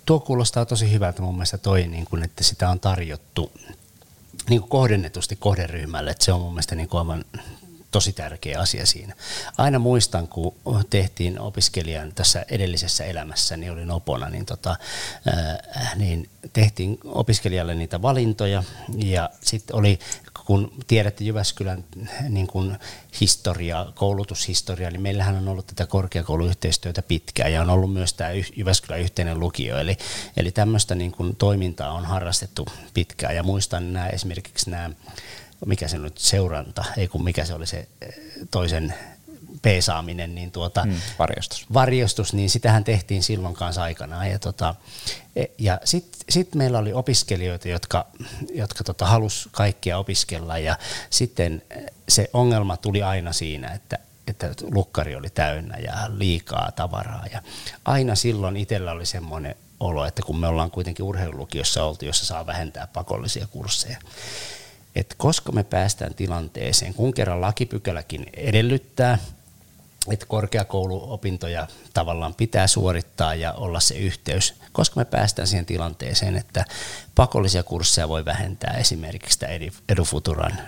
tuo 0.07 0.21
kuulostaa 0.21 0.67
tosi 0.67 0.93
hyvältä 0.93 1.23
mun 1.23 1.35
mielestä 1.35 1.59
toi, 1.59 1.87
niin 1.87 2.05
kuin, 2.05 2.23
että 2.23 2.45
sitä 2.45 2.69
on 2.69 2.81
tarjottu 2.81 3.53
niin 4.49 4.61
kuin 4.61 4.71
kohdennetusti 4.71 5.37
kohderyhmälle, 5.37 6.11
että 6.11 6.25
se 6.25 6.33
on 6.33 6.41
mun 6.41 6.53
mielestä 6.53 6.75
niin 6.75 6.89
kuin 6.89 6.99
aivan 6.99 7.25
tosi 7.91 8.13
tärkeä 8.13 8.61
asia 8.61 8.87
siinä. 8.87 9.15
Aina 9.59 9.79
muistan, 9.79 10.29
kun 10.29 10.55
tehtiin 10.91 11.41
opiskelijan 11.41 12.13
tässä 12.15 12.45
edellisessä 12.49 13.05
elämässä, 13.05 13.57
niin 13.57 13.73
olin 13.73 13.91
opona, 13.91 14.31
niin, 14.31 14.47
tota, 14.47 14.77
niin 15.97 16.29
tehtiin 16.55 16.99
opiskelijalle 17.05 17.75
niitä 17.75 18.03
valintoja. 18.03 18.65
Ja 18.97 19.31
sitten 19.41 19.77
oli 19.77 19.99
kun 20.47 20.73
tiedätte 20.87 21.25
Jyväskylän 21.25 21.85
niin 22.29 22.47
kuin 22.47 22.79
historia, 23.21 23.87
koulutushistoria, 23.95 24.91
niin 24.91 25.03
meillähän 25.03 25.37
on 25.37 25.49
ollut 25.49 25.67
tätä 25.67 25.87
korkeakouluyhteistyötä 25.87 27.03
pitkään 27.03 27.53
ja 27.53 27.63
on 27.63 27.71
ollut 27.71 27.93
myös 27.93 28.15
tämä 28.15 28.31
Jyväskylän 28.57 29.01
yhteinen 29.01 29.41
lukio, 29.41 29.79
eli, 29.79 29.97
eli 30.37 30.51
tämmöistä 30.51 30.95
niin 30.95 31.13
kuin 31.13 31.37
toimintaa 31.37 31.93
on 31.93 32.05
harrastettu 32.05 32.67
pitkään. 32.95 33.37
Ja 33.37 33.43
muistan 33.43 33.93
nämä, 33.93 34.07
esimerkiksi 34.07 34.71
nämä 34.71 34.91
mikä 35.67 35.89
se 35.89 35.99
nyt 35.99 36.19
seuranta, 36.19 36.85
ei 36.97 37.09
kun 37.09 37.25
mikä 37.25 37.45
se 37.45 37.55
oli 37.55 37.67
se 37.67 37.89
eh, 38.03 38.15
toisen 38.51 38.95
peesaaminen, 39.65 40.35
niin 40.35 40.51
tuota, 40.51 40.85
mm, 40.85 41.01
varjostus. 41.19 41.67
varjostus, 41.75 42.33
niin 42.33 42.51
sitähän 42.51 42.85
tehtiin 42.85 43.23
silloin 43.23 43.55
kanssa 43.55 43.83
aikanaan. 43.83 44.31
Ja, 44.31 44.39
tota, 44.39 44.75
e, 45.37 45.45
ja 45.59 45.81
sitten 45.85 46.21
sit 46.29 46.55
meillä 46.55 46.79
oli 46.79 46.93
opiskelijoita, 46.93 47.69
jotka, 47.69 48.07
jotka 48.55 48.85
tota, 48.85 49.07
halusi 49.07 49.49
kaikkia 49.53 49.99
opiskella 49.99 50.59
ja 50.59 50.79
sitten 51.11 51.63
se 52.09 52.31
ongelma 52.33 52.77
tuli 52.77 53.03
aina 53.03 53.33
siinä, 53.33 53.69
että 53.69 53.99
että 54.27 54.55
lukkari 54.63 55.17
oli 55.17 55.31
täynnä 55.31 55.77
ja 55.79 55.93
liikaa 56.09 56.73
tavaraa. 56.73 57.25
Ja 57.33 57.43
aina 57.85 58.15
silloin 58.15 58.57
itsellä 58.57 58.93
oli 58.93 59.07
semmoinen 59.07 59.57
olo, 59.81 60.07
että 60.07 60.23
kun 60.23 60.41
me 60.41 60.47
ollaan 60.47 60.71
kuitenkin 60.71 61.05
urheilulukiossa 61.05 61.85
oltu, 61.85 62.05
jossa 62.05 62.27
saa 62.27 62.47
vähentää 62.47 62.87
pakollisia 62.87 63.47
kursseja, 63.47 63.99
että 64.95 65.15
koska 65.19 65.53
me 65.53 65.65
päästään 65.65 66.15
tilanteeseen, 66.15 66.95
kun 66.95 67.15
kerran 67.15 67.41
lakipykäläkin 67.41 68.27
edellyttää, 68.35 69.19
että 70.13 70.27
korkeakouluopintoja 70.27 71.67
tavallaan 71.95 72.35
pitää 72.35 72.67
suorittaa 72.67 73.35
ja 73.35 73.53
olla 73.53 73.81
se 73.81 73.95
yhteys, 73.95 74.55
koska 74.73 75.01
me 75.01 75.05
päästään 75.05 75.49
siihen 75.49 75.67
tilanteeseen, 75.67 76.37
että 76.37 76.65
pakollisia 77.15 77.63
kursseja 77.63 78.09
voi 78.09 78.25
vähentää 78.25 78.75
esimerkiksi 78.79 79.39
Edufuturan 79.89 80.59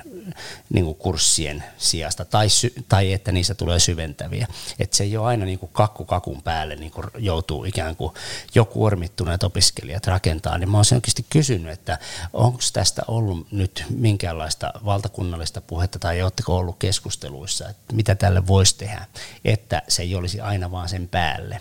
niin 0.73 0.85
kuin 0.85 0.95
kurssien 0.95 1.65
sijasta, 1.79 2.25
tai, 2.25 2.49
sy- 2.49 2.75
tai 2.89 3.13
että 3.13 3.33
niistä 3.33 3.55
tulee 3.55 3.79
syventäviä. 3.79 4.47
Että 4.79 4.97
se 4.97 5.05
ei 5.05 5.17
ole 5.17 5.27
aina 5.27 5.45
niin 5.45 5.59
kuin 5.59 5.71
kakku 5.73 6.05
kakun 6.05 6.43
päälle 6.43 6.77
niin 6.77 6.91
kuin 6.91 7.07
joutuu 7.19 7.65
ikään 7.65 7.97
kuin 7.97 8.15
jo 8.55 8.65
kuormittuneet 8.65 9.43
opiskelijat 9.43 10.07
rakentaa, 10.07 10.59
niin 10.59 10.71
mä 10.71 10.77
oon 10.77 10.85
oikeasti 10.95 11.27
kysynyt, 11.31 11.73
että 11.73 11.99
onko 12.33 12.59
tästä 12.73 13.03
ollut 13.09 13.47
nyt 13.53 13.85
minkäänlaista 13.91 14.73
valtakunnallista 14.85 15.61
puhetta, 15.61 15.99
tai 15.99 16.23
oletteko 16.23 16.57
ollut 16.57 16.77
keskusteluissa, 16.79 17.69
että 17.69 17.95
mitä 17.95 18.15
tälle 18.15 18.47
voisi 18.47 18.79
tehdä, 18.79 19.07
että 19.45 19.83
se 19.89 20.03
ei 20.03 20.15
olisi 20.15 20.41
aina 20.41 20.71
vaan 20.71 20.89
sen 20.89 21.09
päälle. 21.17 21.61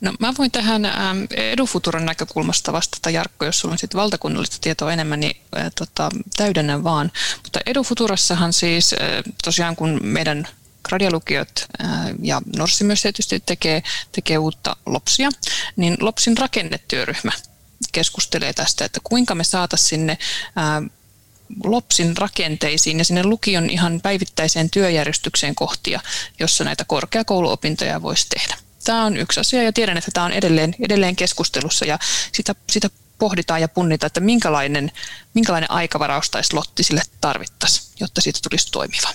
No 0.00 0.14
mä 0.20 0.32
voin 0.38 0.50
tähän 0.50 0.84
ähm, 0.84 1.24
Edufuturon 1.30 2.06
näkökulmasta 2.06 2.72
vastata, 2.72 3.10
Jarkko, 3.10 3.44
jos 3.44 3.60
sulla 3.60 3.72
on 3.72 3.78
sitten 3.78 4.00
valtakunnallista 4.00 4.56
tietoa 4.60 4.92
enemmän, 4.92 5.20
niin 5.20 5.36
äh, 5.56 5.72
tota, 5.78 6.10
täydennän 6.36 6.84
vaan. 6.84 7.12
Mutta 7.42 7.60
Edufuturassahan 7.66 8.52
siis 8.52 8.92
äh, 8.92 8.98
tosiaan 9.44 9.76
kun 9.76 10.00
meidän 10.02 10.48
gradialukiot 10.88 11.66
äh, 11.84 11.88
ja 12.22 12.42
Norssi 12.56 12.84
myös 12.84 13.02
tietysti 13.02 13.40
tekee, 13.40 13.82
tekee 14.12 14.38
uutta 14.38 14.76
LOPSia, 14.86 15.30
niin 15.76 15.96
LOPSin 16.00 16.38
rakennetyöryhmä 16.38 17.32
keskustelee 17.92 18.52
tästä, 18.52 18.84
että 18.84 19.00
kuinka 19.04 19.34
me 19.34 19.44
saataisiin 19.44 19.88
sinne 19.88 20.18
LOPSin 21.64 22.16
rakenteisiin 22.16 22.98
ja 22.98 23.04
sinne 23.04 23.24
lukion 23.24 23.70
ihan 23.70 24.00
päivittäiseen 24.00 24.70
työjärjestykseen 24.70 25.54
kohtia, 25.54 26.00
jossa 26.38 26.64
näitä 26.64 26.84
korkeakouluopintoja 26.84 28.02
voisi 28.02 28.26
tehdä 28.28 28.56
tämä 28.86 29.04
on 29.04 29.16
yksi 29.16 29.40
asia 29.40 29.62
ja 29.62 29.72
tiedän, 29.72 29.98
että 29.98 30.10
tämä 30.14 30.26
on 30.26 30.32
edelleen, 30.32 30.74
edelleen 30.80 31.16
keskustelussa 31.16 31.84
ja 31.84 31.98
sitä, 32.32 32.54
sitä 32.70 32.90
pohditaan 33.18 33.60
ja 33.60 33.68
punnitaan, 33.68 34.06
että 34.06 34.20
minkälainen, 34.20 34.92
minkälainen 35.34 35.70
aikavaraus 35.70 36.30
tai 36.30 36.44
slotti 36.44 36.82
sille 36.82 37.02
tarvittaisiin, 37.20 37.86
jotta 38.00 38.20
siitä 38.20 38.38
tulisi 38.42 38.70
toimiva. 38.70 39.12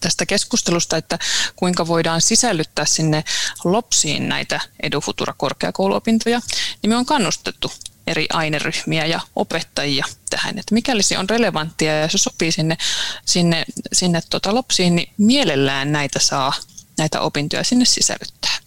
Tästä 0.00 0.26
keskustelusta, 0.26 0.96
että 0.96 1.18
kuinka 1.56 1.86
voidaan 1.86 2.20
sisällyttää 2.20 2.84
sinne 2.84 3.24
LOPSiin 3.64 4.28
näitä 4.28 4.60
EduFutura-korkeakouluopintoja, 4.82 6.40
niin 6.82 6.90
me 6.90 6.96
on 6.96 7.06
kannustettu 7.06 7.72
eri 8.08 8.26
aineryhmiä 8.32 9.06
ja 9.06 9.20
opettajia 9.36 10.04
tähän, 10.30 10.58
että 10.58 10.74
mikäli 10.74 11.02
se 11.02 11.18
on 11.18 11.30
relevanttia 11.30 11.98
ja 11.98 12.08
se 12.08 12.18
sopii 12.18 12.52
sinne, 12.52 12.76
sinne, 13.24 13.64
sinne 13.92 14.22
tota 14.30 14.54
LOPSiin, 14.54 14.96
niin 14.96 15.12
mielellään 15.18 15.92
näitä 15.92 16.18
saa 16.18 16.52
näitä 16.98 17.20
opintoja 17.20 17.64
sinne 17.64 17.84
sisällyttää. 17.84 18.58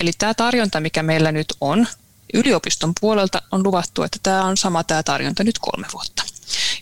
Eli 0.00 0.10
tämä 0.18 0.34
tarjonta, 0.34 0.80
mikä 0.80 1.02
meillä 1.02 1.32
nyt 1.32 1.52
on, 1.60 1.86
yliopiston 2.34 2.92
puolelta 3.00 3.42
on 3.52 3.62
luvattu, 3.62 4.02
että 4.02 4.18
tämä 4.22 4.44
on 4.44 4.56
sama 4.56 4.84
tämä 4.84 5.02
tarjonta 5.02 5.44
nyt 5.44 5.58
kolme 5.58 5.86
vuotta. 5.92 6.22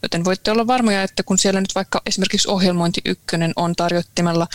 Joten 0.02 0.24
voitte 0.24 0.50
olla 0.50 0.66
varmoja, 0.66 1.02
että 1.02 1.22
kun 1.22 1.38
siellä 1.38 1.60
nyt 1.60 1.74
vaikka 1.74 2.02
esimerkiksi 2.06 2.48
ohjelmointi 2.48 3.00
ykkönen 3.04 3.52
on 3.56 3.76
tarjottimella 3.76 4.48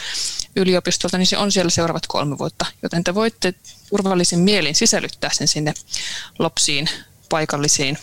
yliopistolta, 0.56 1.18
niin 1.18 1.28
se 1.28 1.38
on 1.38 1.52
siellä 1.52 1.70
seuraavat 1.70 2.08
kolme 2.08 2.38
vuotta. 2.38 2.66
Joten 2.84 3.04
te 3.04 3.16
voitte 3.16 3.54
turvallisin 3.90 4.40
mielin 4.40 4.76
sisällyttää 4.76 5.30
sen 5.34 5.48
sinne 5.48 5.74
LOPSiin 6.40 6.90
paikallisiin 7.30 7.98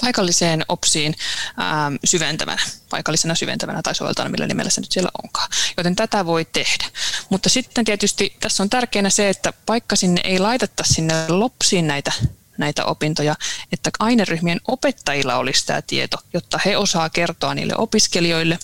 paikalliseen 0.00 0.64
OPSiin 0.68 1.14
ää, 1.56 1.92
syventävänä, 2.04 2.62
paikallisena 2.90 3.34
syventävänä 3.34 3.82
tai 3.82 3.94
soveltana, 3.94 4.30
millä 4.30 4.46
nimellä 4.46 4.70
se 4.70 4.80
nyt 4.80 4.92
siellä 4.92 5.10
onkaan. 5.22 5.48
Joten 5.76 5.96
tätä 5.96 6.26
voi 6.26 6.44
tehdä. 6.44 6.84
Mutta 7.30 7.48
sitten 7.48 7.84
tietysti 7.84 8.36
tässä 8.40 8.62
on 8.62 8.70
tärkeänä 8.70 9.10
se, 9.10 9.28
että 9.28 9.52
vaikka 9.68 9.96
sinne 9.96 10.20
ei 10.24 10.38
laiteta 10.38 10.84
sinne 10.86 11.14
LOPSiin 11.28 11.86
näitä 11.86 12.12
näitä 12.58 12.84
opintoja, 12.84 13.36
että 13.72 13.90
aineryhmien 13.98 14.60
opettajilla 14.68 15.36
olisi 15.36 15.66
tämä 15.66 15.82
tieto, 15.82 16.16
jotta 16.32 16.60
he 16.64 16.76
osaa 16.76 17.10
kertoa 17.10 17.54
niille 17.54 17.74
opiskelijoille, 17.78 18.58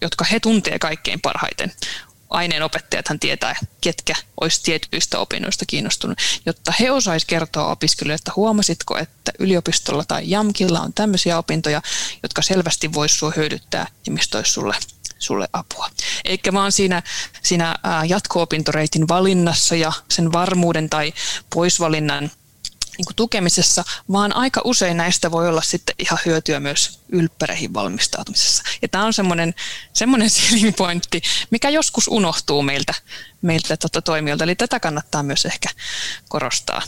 jotka 0.00 0.24
he 0.24 0.40
tuntee 0.40 0.78
kaikkein 0.78 1.20
parhaiten 1.20 1.72
aineenopettajathan 2.30 3.20
tietää, 3.20 3.56
ketkä 3.80 4.14
olisi 4.40 4.62
tietyistä 4.62 5.18
opinnoista 5.18 5.66
kiinnostunut, 5.66 6.18
jotta 6.46 6.72
he 6.80 6.90
osaisi 6.90 7.26
kertoa 7.26 7.70
opiskelijoille, 7.70 8.14
että 8.14 8.32
huomasitko, 8.36 8.98
että 8.98 9.32
yliopistolla 9.38 10.04
tai 10.08 10.30
JAMKilla 10.30 10.80
on 10.80 10.92
tämmöisiä 10.92 11.38
opintoja, 11.38 11.82
jotka 12.22 12.42
selvästi 12.42 12.92
voisi 12.92 13.16
sinua 13.18 13.32
hyödyttää 13.36 13.86
ja 14.06 14.12
mistä 14.12 14.38
olisi 14.38 14.52
sulle, 14.52 14.74
sulle 15.18 15.48
apua. 15.52 15.90
Eikä 16.24 16.52
vaan 16.52 16.72
siinä, 16.72 17.02
siinä 17.42 17.74
jatko-opintoreitin 18.06 19.08
valinnassa 19.08 19.76
ja 19.76 19.92
sen 20.08 20.32
varmuuden 20.32 20.90
tai 20.90 21.12
poisvalinnan 21.54 22.30
niin 22.98 23.06
kuin 23.06 23.16
tukemisessa, 23.16 23.84
vaan 24.12 24.36
aika 24.36 24.60
usein 24.64 24.96
näistä 24.96 25.30
voi 25.30 25.48
olla 25.48 25.62
sitten 25.62 25.94
ihan 25.98 26.18
hyötyä 26.26 26.60
myös 26.60 27.00
ylppäreihin 27.08 27.74
valmistautumisessa. 27.74 28.62
Ja 28.82 28.88
tämä 28.88 29.04
on 29.04 29.12
semmoinen, 29.12 29.54
semmoinen 29.92 30.30
selling 30.40 30.76
pointti, 30.76 31.22
mikä 31.50 31.68
joskus 31.70 32.08
unohtuu 32.08 32.62
meiltä, 32.62 32.94
meiltä 33.42 33.76
tota 33.76 34.02
toimijoilta, 34.02 34.44
eli 34.44 34.54
tätä 34.54 34.80
kannattaa 34.80 35.22
myös 35.22 35.44
ehkä 35.44 35.68
korostaa 36.28 36.82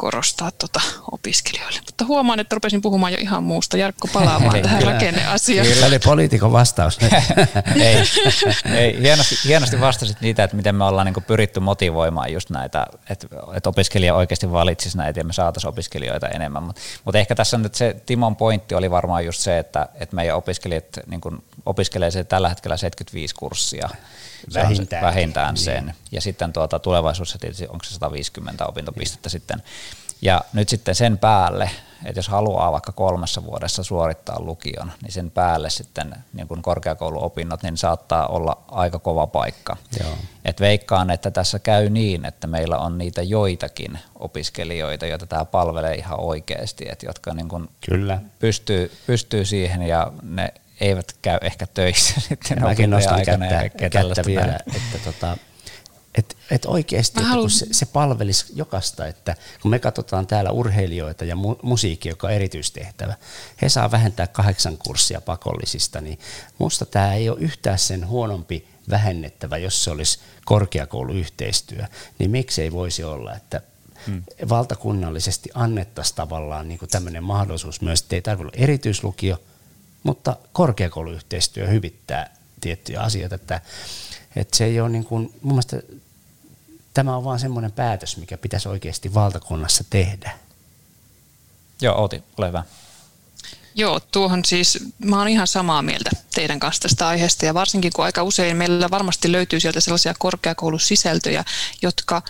korostaa 0.00 0.50
tuota 0.50 0.80
opiskelijoille. 1.12 1.80
Mutta 1.86 2.04
huomaan, 2.04 2.40
että 2.40 2.54
rupesin 2.54 2.82
puhumaan 2.82 3.12
jo 3.12 3.18
ihan 3.20 3.42
muusta. 3.42 3.76
Jarkko 3.76 4.08
palaamaan 4.12 4.56
ei, 4.56 4.62
tähän 4.62 4.78
kyllä, 4.78 4.92
rakenneasiaan. 4.92 5.68
Kyllä 5.68 5.86
oli 5.86 5.98
poliitikon 5.98 6.52
vastaus. 6.52 6.98
ei, 7.74 7.96
ei, 8.78 9.00
hienosti, 9.02 9.34
hienosti 9.44 9.80
vastasit 9.80 10.20
niitä, 10.20 10.44
että 10.44 10.56
miten 10.56 10.74
me 10.74 10.84
ollaan 10.84 11.06
niin 11.06 11.24
pyritty 11.26 11.60
motivoimaan 11.60 12.32
just 12.32 12.50
näitä, 12.50 12.86
että, 13.10 13.26
että 13.54 13.68
opiskelija 13.68 14.14
oikeasti 14.14 14.52
valitsisi 14.52 14.96
näitä 14.96 15.20
ja 15.20 15.24
me 15.24 15.32
saataisiin 15.32 15.68
opiskelijoita 15.68 16.28
enemmän. 16.28 16.62
Mutta 16.62 16.80
mut 17.04 17.14
ehkä 17.14 17.34
tässä 17.34 17.58
nyt 17.58 17.74
se 17.74 17.96
Timon 18.06 18.36
pointti 18.36 18.74
oli 18.74 18.90
varmaan 18.90 19.24
just 19.24 19.40
se, 19.40 19.58
että, 19.58 19.88
että 19.94 20.16
meidän 20.16 20.36
opiskelijat 20.36 20.84
niin 21.06 21.20
opiskelee 21.66 22.10
se 22.10 22.24
tällä 22.24 22.48
hetkellä 22.48 22.76
75 22.76 23.34
kurssia 23.34 23.88
vähintään, 24.54 25.02
vähintään 25.02 25.54
niin. 25.54 25.64
sen. 25.64 25.94
Ja 26.12 26.20
sitten 26.20 26.52
tuota, 26.52 26.78
tulevaisuudessa 26.78 27.38
tietysti 27.38 27.64
onko 27.64 27.84
se 27.84 27.94
150 27.94 28.66
opintopistettä 28.66 29.26
niin. 29.26 29.30
sitten. 29.30 29.62
Ja 30.22 30.40
nyt 30.52 30.68
sitten 30.68 30.94
sen 30.94 31.18
päälle, 31.18 31.70
että 32.04 32.18
jos 32.18 32.28
haluaa 32.28 32.72
vaikka 32.72 32.92
kolmessa 32.92 33.44
vuodessa 33.44 33.82
suorittaa 33.82 34.40
lukion, 34.40 34.92
niin 35.02 35.12
sen 35.12 35.30
päälle 35.30 35.70
sitten 35.70 36.14
niin 36.32 36.48
kuin 36.48 36.62
korkeakouluopinnot, 36.62 37.62
niin 37.62 37.76
saattaa 37.76 38.26
olla 38.26 38.62
aika 38.68 38.98
kova 38.98 39.26
paikka. 39.26 39.76
Joo. 40.00 40.14
Et 40.44 40.60
veikkaan, 40.60 41.10
että 41.10 41.30
tässä 41.30 41.58
käy 41.58 41.90
niin, 41.90 42.24
että 42.24 42.46
meillä 42.46 42.78
on 42.78 42.98
niitä 42.98 43.22
joitakin 43.22 43.98
opiskelijoita, 44.14 45.06
joita 45.06 45.26
tämä 45.26 45.44
palvelee 45.44 45.94
ihan 45.94 46.20
oikeasti, 46.20 46.84
että 46.88 47.06
jotka 47.06 47.34
niin 47.34 47.48
kuin 47.48 47.68
Kyllä. 47.86 48.18
Pystyy, 48.38 48.92
pystyy 49.06 49.44
siihen 49.44 49.82
ja 49.82 50.12
ne 50.22 50.54
eivät 50.80 51.16
käy 51.22 51.38
ehkä 51.42 51.66
töissä 51.66 52.20
sitten 52.28 52.62
Mäkin 52.62 52.90
nostan 52.90 53.24
kättä, 53.24 53.68
kättä 53.90 54.22
vielä, 54.26 54.58
että 54.76 54.98
tota, 55.04 55.36
et, 56.14 56.36
et 56.50 56.66
oikeasti 56.66 57.20
että 57.20 57.34
kun 57.34 57.50
se, 57.50 57.66
se 57.70 57.86
palvelisi 57.86 58.52
jokasta, 58.54 59.06
että 59.06 59.36
kun 59.62 59.70
me 59.70 59.78
katsotaan 59.78 60.26
täällä 60.26 60.50
urheilijoita 60.50 61.24
ja 61.24 61.36
mu, 61.36 61.56
musiikki, 61.62 62.08
joka 62.08 62.26
on 62.26 62.32
erityistehtävä, 62.32 63.14
he 63.62 63.68
saa 63.68 63.90
vähentää 63.90 64.26
kahdeksan 64.26 64.78
kurssia 64.78 65.20
pakollisista, 65.20 66.00
niin 66.00 66.18
musta 66.58 66.86
tämä 66.86 67.14
ei 67.14 67.28
ole 67.28 67.38
yhtään 67.40 67.78
sen 67.78 68.08
huonompi 68.08 68.68
vähennettävä, 68.90 69.56
jos 69.56 69.84
se 69.84 69.90
olisi 69.90 70.18
korkeakouluyhteistyö, 70.44 71.84
niin 72.18 72.30
miksi 72.30 72.62
ei 72.62 72.72
voisi 72.72 73.04
olla, 73.04 73.34
että 73.34 73.60
hmm. 74.06 74.22
valtakunnallisesti 74.48 75.50
annettaisiin 75.54 76.16
tavallaan 76.16 76.68
niin 76.68 76.80
tämmöinen 76.90 77.24
mahdollisuus 77.24 77.80
myös, 77.80 78.00
että 78.00 78.16
ei 78.16 78.22
tarvitse 78.22 78.42
olla 78.42 78.64
erityislukio, 78.64 79.42
mutta 80.02 80.36
korkeakouluyhteistyö 80.52 81.66
hyvittää 81.66 82.39
tiettyjä 82.60 83.00
asioita, 83.00 83.34
että, 83.34 83.60
että 84.36 84.56
se 84.56 84.64
ei 84.64 84.80
ole 84.80 84.88
niin 84.88 85.04
kuin, 85.04 85.34
mun 85.42 85.52
mielestä 85.52 85.82
tämä 86.94 87.16
on 87.16 87.24
vaan 87.24 87.38
semmoinen 87.38 87.72
päätös, 87.72 88.16
mikä 88.16 88.38
pitäisi 88.38 88.68
oikeasti 88.68 89.14
valtakunnassa 89.14 89.84
tehdä. 89.90 90.38
Joo, 91.82 92.00
Outi, 92.00 92.22
ole 92.38 92.48
hyvä. 92.48 92.64
Joo, 93.74 94.00
tuohon 94.00 94.44
siis, 94.44 94.78
mä 94.98 95.18
oon 95.18 95.28
ihan 95.28 95.46
samaa 95.46 95.82
mieltä 95.82 96.10
teidän 96.34 96.60
kanssa 96.60 96.82
tästä 96.82 97.08
aiheesta 97.08 97.46
ja 97.46 97.54
varsinkin 97.54 97.92
kun 97.94 98.04
aika 98.04 98.22
usein 98.22 98.56
meillä 98.56 98.90
varmasti 98.90 99.32
löytyy 99.32 99.60
sieltä 99.60 99.80
sellaisia 99.80 100.14
korkeakoulusisältöjä, 100.18 101.44
jotka 101.82 102.22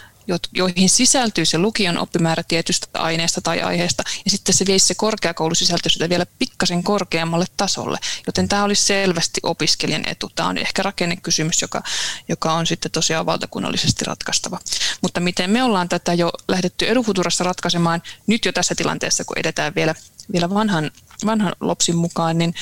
joihin 0.52 0.88
sisältyy 0.88 1.44
se 1.44 1.58
lukion 1.58 1.98
oppimäärä 1.98 2.42
tietystä 2.48 2.86
aineesta 2.94 3.40
tai 3.40 3.62
aiheesta, 3.62 4.02
ja 4.24 4.30
sitten 4.30 4.54
se 4.54 4.66
veisi 4.66 4.86
se 4.86 4.94
korkeakoulusisältö 4.94 5.90
sitä 5.90 6.08
vielä 6.08 6.26
pikkasen 6.38 6.82
korkeammalle 6.82 7.46
tasolle. 7.56 7.98
Joten 8.26 8.48
tämä 8.48 8.64
olisi 8.64 8.84
selvästi 8.84 9.40
opiskelijan 9.42 10.08
etu. 10.08 10.30
Tämä 10.34 10.48
on 10.48 10.58
ehkä 10.58 10.82
rakennekysymys, 10.82 11.62
joka, 11.62 11.82
joka 12.28 12.52
on 12.52 12.66
sitten 12.66 12.90
tosiaan 12.90 13.26
valtakunnallisesti 13.26 14.04
ratkaistava. 14.04 14.58
Mutta 15.02 15.20
miten 15.20 15.50
me 15.50 15.62
ollaan 15.62 15.88
tätä 15.88 16.14
jo 16.14 16.32
lähdetty 16.48 16.88
Edufuturassa 16.88 17.44
ratkaisemaan 17.44 18.02
nyt 18.26 18.44
jo 18.44 18.52
tässä 18.52 18.74
tilanteessa, 18.74 19.24
kun 19.24 19.38
edetään 19.38 19.74
vielä, 19.74 19.94
vielä 20.32 20.50
vanhan 20.50 20.90
vanhan 21.26 21.52
LOPSin 21.60 21.96
mukaan, 21.96 22.38
niin 22.38 22.54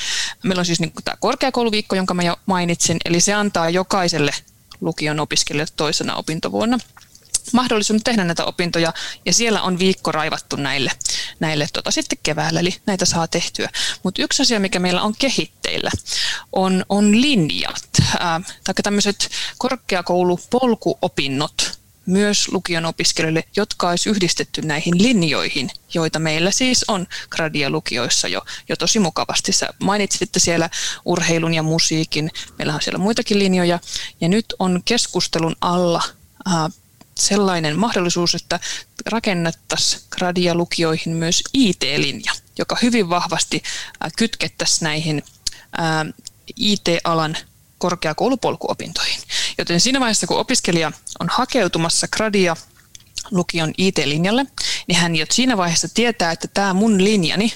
meillä 0.43 0.61
on 0.61 0.67
siis 0.67 0.81
niin 0.81 0.93
tämä 1.05 1.17
korkeakouluviikko, 1.21 1.97
jonka 1.97 2.15
mä 2.15 2.23
jo 2.23 2.37
mainitsin, 2.47 2.97
eli 3.05 3.21
se 3.21 3.35
antaa 3.35 3.71
jokaiselle 3.71 4.33
lukion 4.81 5.21
opiskelijalle 5.21 5.73
toisena 5.77 6.17
opintovuonna 6.17 6.79
mahdollisuus 7.53 8.03
tehdä 8.05 8.25
näitä 8.25 8.45
opintoja 8.45 8.93
ja 9.27 9.33
siellä 9.33 9.63
on 9.63 9.79
viikko 9.79 10.13
raivattu 10.13 10.57
näille, 10.57 10.91
näille 11.41 11.69
tota, 11.73 11.91
sitten 11.91 12.19
keväällä, 12.23 12.61
eli 12.61 12.77
näitä 12.87 13.05
saa 13.05 13.29
tehtyä. 13.29 13.69
Mutta 14.03 14.23
yksi 14.23 14.43
asia, 14.43 14.61
mikä 14.61 14.79
meillä 14.79 15.03
on 15.03 15.15
kehitteillä, 15.19 15.91
on, 16.53 16.85
on 16.89 17.21
linjat, 17.21 17.89
ää, 18.19 18.41
tai 18.65 18.75
tämmöiset 18.83 19.29
korkeakoulupolkuopinnot, 19.59 21.79
myös 22.09 22.49
lukion 22.53 22.85
opiskelijoille, 22.85 23.45
jotka 23.57 23.89
olisi 23.89 24.11
yhdistetty 24.11 24.63
näihin 24.63 25.03
linjoihin, 25.03 25.71
joita 25.95 26.19
meillä 26.19 26.51
siis 26.51 26.85
on 26.89 27.07
gradia-lukioissa 27.31 28.29
jo, 28.29 28.43
jo 28.69 28.77
tosi 28.77 28.99
mukavasti. 28.99 29.53
Sä 29.53 29.69
mainitsitte 29.83 30.39
siellä 30.39 30.71
urheilun 31.05 31.55
ja 31.55 31.63
musiikin, 31.63 32.31
meillä 32.59 32.75
on 32.75 32.83
siellä 32.83 32.99
muitakin 32.99 33.39
linjoja, 33.39 33.79
ja 34.21 34.29
nyt 34.29 34.55
on 34.59 34.83
keskustelun 34.85 35.57
alla 35.61 36.03
sellainen 37.19 37.79
mahdollisuus, 37.79 38.35
että 38.35 38.61
rakennettaisiin 39.07 40.03
gradia-lukioihin 40.11 41.17
myös 41.17 41.43
IT-linja, 41.55 42.33
joka 42.59 42.77
hyvin 42.83 43.11
vahvasti 43.11 43.63
kytkettäisiin 44.17 44.85
näihin 44.85 45.23
IT-alan 46.57 47.37
korkeakoulupolkuopintoihin. 47.79 49.21
Joten 49.59 49.81
siinä 49.81 50.01
vaiheessa, 50.01 50.27
kun 50.27 50.39
opiskelija 50.39 50.93
on 51.21 51.29
hakeutumassa 51.31 52.09
gradia 52.09 52.57
lukion 53.31 53.73
IT-linjalle, 53.79 54.47
niin 54.87 54.97
hän 54.97 55.17
jo 55.17 55.27
siinä 55.31 55.57
vaiheessa 55.57 55.89
tietää, 55.95 56.33
että 56.33 56.49
tämä 56.49 56.75
mun 56.75 57.05
linjani 57.05 57.53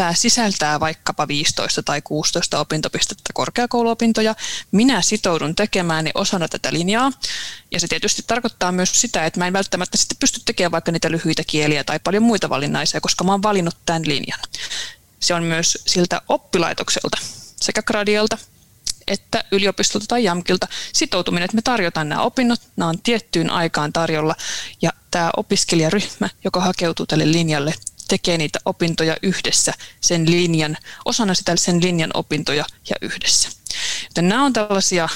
tämä 0.00 0.14
sisältää 0.14 0.80
vaikkapa 0.80 1.28
15 1.28 1.82
tai 1.82 2.02
16 2.02 2.60
opintopistettä 2.60 3.30
korkeakouluopintoja. 3.34 4.34
Minä 4.72 5.02
sitoudun 5.02 5.54
tekemään 5.54 6.04
ne 6.04 6.10
osana 6.14 6.48
tätä 6.48 6.72
linjaa. 6.72 7.12
Ja 7.70 7.80
se 7.80 7.88
tietysti 7.88 8.22
tarkoittaa 8.26 8.72
myös 8.72 9.00
sitä, 9.00 9.26
että 9.26 9.40
mä 9.40 9.46
en 9.46 9.52
välttämättä 9.52 9.98
sitten 9.98 10.16
pysty 10.20 10.40
tekemään 10.44 10.72
vaikka 10.72 10.92
niitä 10.92 11.10
lyhyitä 11.10 11.42
kieliä 11.46 11.84
tai 11.84 11.98
paljon 12.04 12.22
muita 12.22 12.48
valinnaisia, 12.48 13.00
koska 13.00 13.24
mä 13.24 13.32
oon 13.32 13.42
valinnut 13.42 13.76
tämän 13.86 14.08
linjan. 14.08 14.40
Se 15.20 15.34
on 15.34 15.42
myös 15.42 15.78
siltä 15.86 16.22
oppilaitokselta 16.28 17.18
sekä 17.60 17.82
gradialta 17.82 18.38
että 19.08 19.44
yliopistolta 19.52 20.06
tai 20.08 20.24
JAMKilta 20.24 20.68
sitoutuminen, 20.92 21.44
että 21.44 21.54
me 21.54 21.62
tarjotaan 21.62 22.08
nämä 22.08 22.22
opinnot, 22.22 22.60
nämä 22.76 22.88
on 22.88 23.02
tiettyyn 23.02 23.50
aikaan 23.50 23.92
tarjolla 23.92 24.36
ja 24.82 24.90
tämä 25.10 25.30
opiskelijaryhmä, 25.36 26.28
joka 26.44 26.60
hakeutuu 26.60 27.06
tälle 27.06 27.32
linjalle, 27.32 27.74
tekee 28.10 28.38
niitä 28.38 28.58
opintoja 28.64 29.16
yhdessä 29.22 29.72
sen 30.00 30.30
linjan, 30.30 30.76
osana 31.04 31.34
sitä 31.34 31.56
sen 31.56 31.82
linjan 31.82 32.10
opintoja 32.14 32.64
ja 32.90 32.96
yhdessä. 33.00 33.48
Joten 34.08 34.28
nämä 34.28 34.44
on 34.44 34.52
tällaisia 34.52 35.08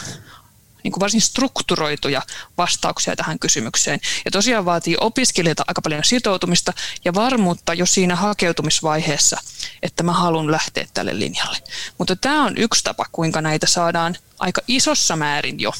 niin 0.82 0.92
kuin 0.92 1.00
varsin 1.00 1.20
strukturoituja 1.20 2.22
vastauksia 2.58 3.16
tähän 3.16 3.38
kysymykseen. 3.38 4.00
Ja 4.24 4.30
tosiaan 4.30 4.64
vaatii 4.64 4.96
opiskelijoilta 5.00 5.64
aika 5.66 5.82
paljon 5.82 6.04
sitoutumista 6.04 6.72
ja 7.04 7.14
varmuutta 7.14 7.74
jo 7.74 7.86
siinä 7.86 8.16
hakeutumisvaiheessa, 8.16 9.36
että 9.82 10.02
mä 10.02 10.12
haluan 10.12 10.50
lähteä 10.50 10.88
tälle 10.94 11.18
linjalle. 11.18 11.58
Mutta 11.98 12.16
tämä 12.16 12.44
on 12.44 12.58
yksi 12.58 12.84
tapa, 12.84 13.06
kuinka 13.12 13.40
näitä 13.40 13.66
saadaan 13.66 14.16
aika 14.38 14.60
isossa 14.68 15.16
määrin 15.16 15.60
jo, 15.60 15.72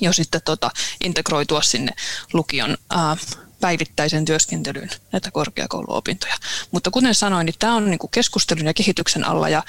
jo 0.00 0.12
sitten 0.12 0.40
tota, 0.44 0.70
integroitua 1.04 1.62
sinne 1.62 1.92
lukion 2.32 2.76
ää, 2.90 3.16
päivittäisen 3.60 4.24
työskentelyyn 4.24 4.90
näitä 5.12 5.30
korkeakouluopintoja. 5.30 6.34
Mutta 6.70 6.90
kuten 6.90 7.14
sanoin, 7.14 7.46
niin 7.46 7.54
tämä 7.58 7.74
on 7.74 7.90
niin 7.90 7.98
kuin 7.98 8.10
keskustelun 8.10 8.66
ja 8.66 8.74
kehityksen 8.74 9.24
alla 9.24 9.48
ja 9.48 9.62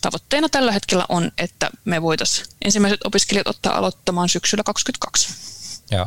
tavoitteena 0.00 0.48
tällä 0.48 0.72
hetkellä 0.72 1.04
on, 1.08 1.32
että 1.38 1.70
me 1.84 2.02
voitaisiin 2.02 2.46
ensimmäiset 2.64 3.00
opiskelijat 3.04 3.46
ottaa 3.46 3.78
aloittamaan 3.78 4.28
syksyllä 4.28 4.62
2022. 4.64 5.84
Joo. 5.90 6.06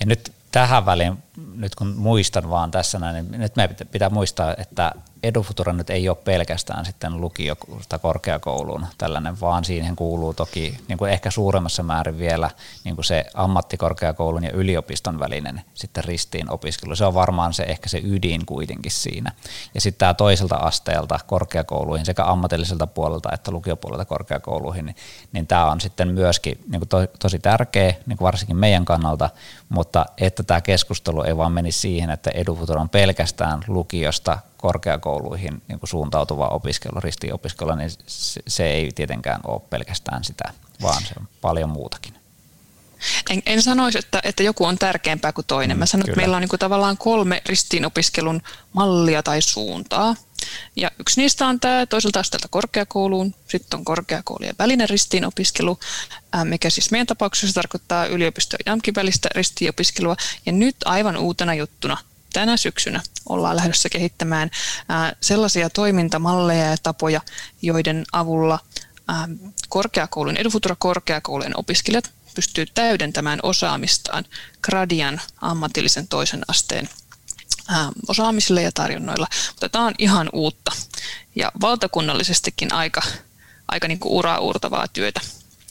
Ja 0.00 0.06
nyt 0.06 0.32
tähän 0.52 0.86
väliin, 0.86 1.18
nyt 1.54 1.74
kun 1.74 1.94
muistan 1.96 2.50
vaan 2.50 2.70
tässä 2.70 2.98
näin, 2.98 3.30
niin 3.30 3.40
nyt 3.40 3.56
meidän 3.56 3.76
pitää 3.90 4.10
muistaa, 4.10 4.54
että 4.58 4.92
Edufutura 5.22 5.72
nyt 5.72 5.90
ei 5.90 6.08
ole 6.08 6.16
pelkästään 6.24 6.84
sitten 6.84 7.20
lukio- 7.20 7.56
tai 7.88 7.98
korkeakouluun 7.98 8.86
tällainen, 8.98 9.40
vaan 9.40 9.64
siihen 9.64 9.96
kuuluu 9.96 10.34
toki 10.34 10.78
niin 10.88 10.98
kuin 10.98 11.10
ehkä 11.10 11.30
suuremmassa 11.30 11.82
määrin 11.82 12.18
vielä 12.18 12.50
niin 12.84 12.94
kuin 12.94 13.04
se 13.04 13.24
ammattikorkeakoulun 13.34 14.44
ja 14.44 14.50
yliopiston 14.50 15.18
välinen 15.18 15.62
sitten 15.74 16.04
ristiin 16.04 16.50
opiskelu. 16.50 16.96
Se 16.96 17.04
on 17.04 17.14
varmaan 17.14 17.54
se 17.54 17.62
ehkä 17.62 17.88
se 17.88 18.00
ydin 18.04 18.46
kuitenkin 18.46 18.92
siinä. 18.92 19.32
Ja 19.74 19.80
sitten 19.80 19.98
tämä 19.98 20.14
toiselta 20.14 20.56
asteelta 20.56 21.20
korkeakouluihin 21.26 22.06
sekä 22.06 22.24
ammatilliselta 22.24 22.86
puolelta 22.86 23.28
että 23.32 23.50
lukiopuolelta 23.50 24.04
korkeakouluihin, 24.04 24.86
niin, 24.86 24.96
niin 25.32 25.46
tämä 25.46 25.70
on 25.70 25.80
sitten 25.80 26.08
myöskin 26.08 26.64
niin 26.68 26.80
kuin 26.80 26.88
to, 26.88 27.06
tosi 27.18 27.38
tärkeä, 27.38 27.94
niin 28.06 28.18
kuin 28.18 28.26
varsinkin 28.26 28.56
meidän 28.56 28.84
kannalta, 28.84 29.30
mutta 29.68 30.06
että 30.18 30.42
tämä 30.42 30.60
keskustelu 30.60 31.22
ei 31.26 31.36
vaan 31.36 31.52
menisi 31.52 31.78
siihen, 31.78 32.10
että 32.10 32.30
EduFutura 32.30 32.80
on 32.80 32.88
pelkästään 32.88 33.60
lukiosta 33.66 34.38
korkeakouluihin 34.56 35.62
niin 35.68 35.80
kuin 35.80 35.90
suuntautuva 35.90 36.48
opiskelu, 36.48 37.00
ristiopiskelu, 37.00 37.74
niin 37.74 37.90
se, 38.48 38.64
ei 38.66 38.92
tietenkään 38.94 39.40
ole 39.46 39.60
pelkästään 39.70 40.24
sitä, 40.24 40.52
vaan 40.82 41.02
se 41.02 41.14
on 41.20 41.28
paljon 41.40 41.68
muutakin. 41.68 42.14
En, 43.30 43.42
en 43.46 43.62
sanoisi, 43.62 43.98
että, 43.98 44.20
että 44.24 44.42
joku 44.42 44.64
on 44.64 44.78
tärkeämpää 44.78 45.32
kuin 45.32 45.46
toinen. 45.46 45.78
Mä 45.78 45.86
sanon, 45.86 46.08
että 46.08 46.16
meillä 46.16 46.36
on 46.36 46.40
niin 46.40 46.48
kuin 46.48 46.60
tavallaan 46.60 46.96
kolme 46.96 47.42
ristiinopiskelun 47.46 48.42
mallia 48.72 49.22
tai 49.22 49.42
suuntaa. 49.42 50.16
Ja 50.76 50.90
yksi 51.00 51.20
niistä 51.20 51.46
on 51.46 51.60
tämä 51.60 51.86
toiselta 51.86 52.20
asteelta 52.20 52.48
korkeakouluun, 52.48 53.34
sitten 53.48 53.78
on 53.78 53.84
korkeakoulujen 53.84 54.54
välinen 54.58 54.88
ristiinopiskelu, 54.88 55.78
mikä 56.44 56.70
siis 56.70 56.90
meidän 56.90 57.06
tapauksessa 57.06 57.54
tarkoittaa 57.54 58.06
yliopisto- 58.06 58.56
ja 58.56 58.72
JAMKin 58.72 58.94
välistä 58.94 59.28
ristiinopiskelua. 59.34 60.16
Ja 60.46 60.52
nyt 60.52 60.76
aivan 60.84 61.16
uutena 61.16 61.54
juttuna 61.54 61.96
tänä 62.32 62.56
syksynä 62.56 63.02
ollaan 63.28 63.56
lähdössä 63.56 63.88
kehittämään 63.88 64.50
sellaisia 65.20 65.70
toimintamalleja 65.70 66.64
ja 66.64 66.76
tapoja, 66.82 67.20
joiden 67.62 68.04
avulla 68.12 68.58
korkeakoulun, 69.68 70.36
Edufutura 70.36 70.76
korkeakoulujen 70.78 71.58
opiskelijat 71.58 72.10
pystyy 72.34 72.66
täydentämään 72.66 73.38
osaamistaan 73.42 74.24
Gradian 74.62 75.20
ammatillisen 75.40 76.08
toisen 76.08 76.42
asteen 76.48 76.88
osaamisille 78.08 78.62
ja 78.62 78.70
tarjonnoilla. 78.74 79.26
Mutta 79.48 79.68
tämä 79.68 79.86
on 79.86 79.94
ihan 79.98 80.28
uutta 80.32 80.72
ja 81.36 81.52
valtakunnallisestikin 81.60 82.72
aika, 82.72 83.02
aika 83.68 83.88
niin 83.88 83.98
kuin 83.98 84.12
uraa 84.12 84.38
uurtavaa 84.38 84.88
työtä. 84.88 85.20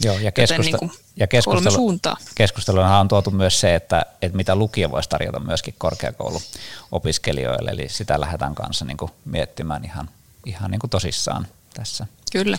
Joo, 0.03 0.19
ja, 0.19 0.31
keskusta- 0.31 0.63
niin 0.63 0.79
kuin 0.79 0.91
ja 1.15 1.27
keskustelu, 1.27 1.99
keskusteluna 2.35 2.99
on 2.99 3.07
tuotu 3.07 3.31
myös 3.31 3.59
se, 3.59 3.75
että, 3.75 4.05
että 4.21 4.37
mitä 4.37 4.55
lukio 4.55 4.91
voisi 4.91 5.09
tarjota 5.09 5.39
myöskin 5.39 5.75
korkeakouluopiskelijoille, 5.77 7.71
eli 7.71 7.89
sitä 7.89 8.21
lähdetään 8.21 8.55
kanssa 8.55 8.85
niin 8.85 8.97
kuin 8.97 9.11
miettimään 9.25 9.85
ihan, 9.85 10.09
ihan 10.45 10.71
niin 10.71 10.79
kuin 10.79 10.89
tosissaan 10.89 11.47
tässä. 11.73 12.07
Kyllä. 12.31 12.57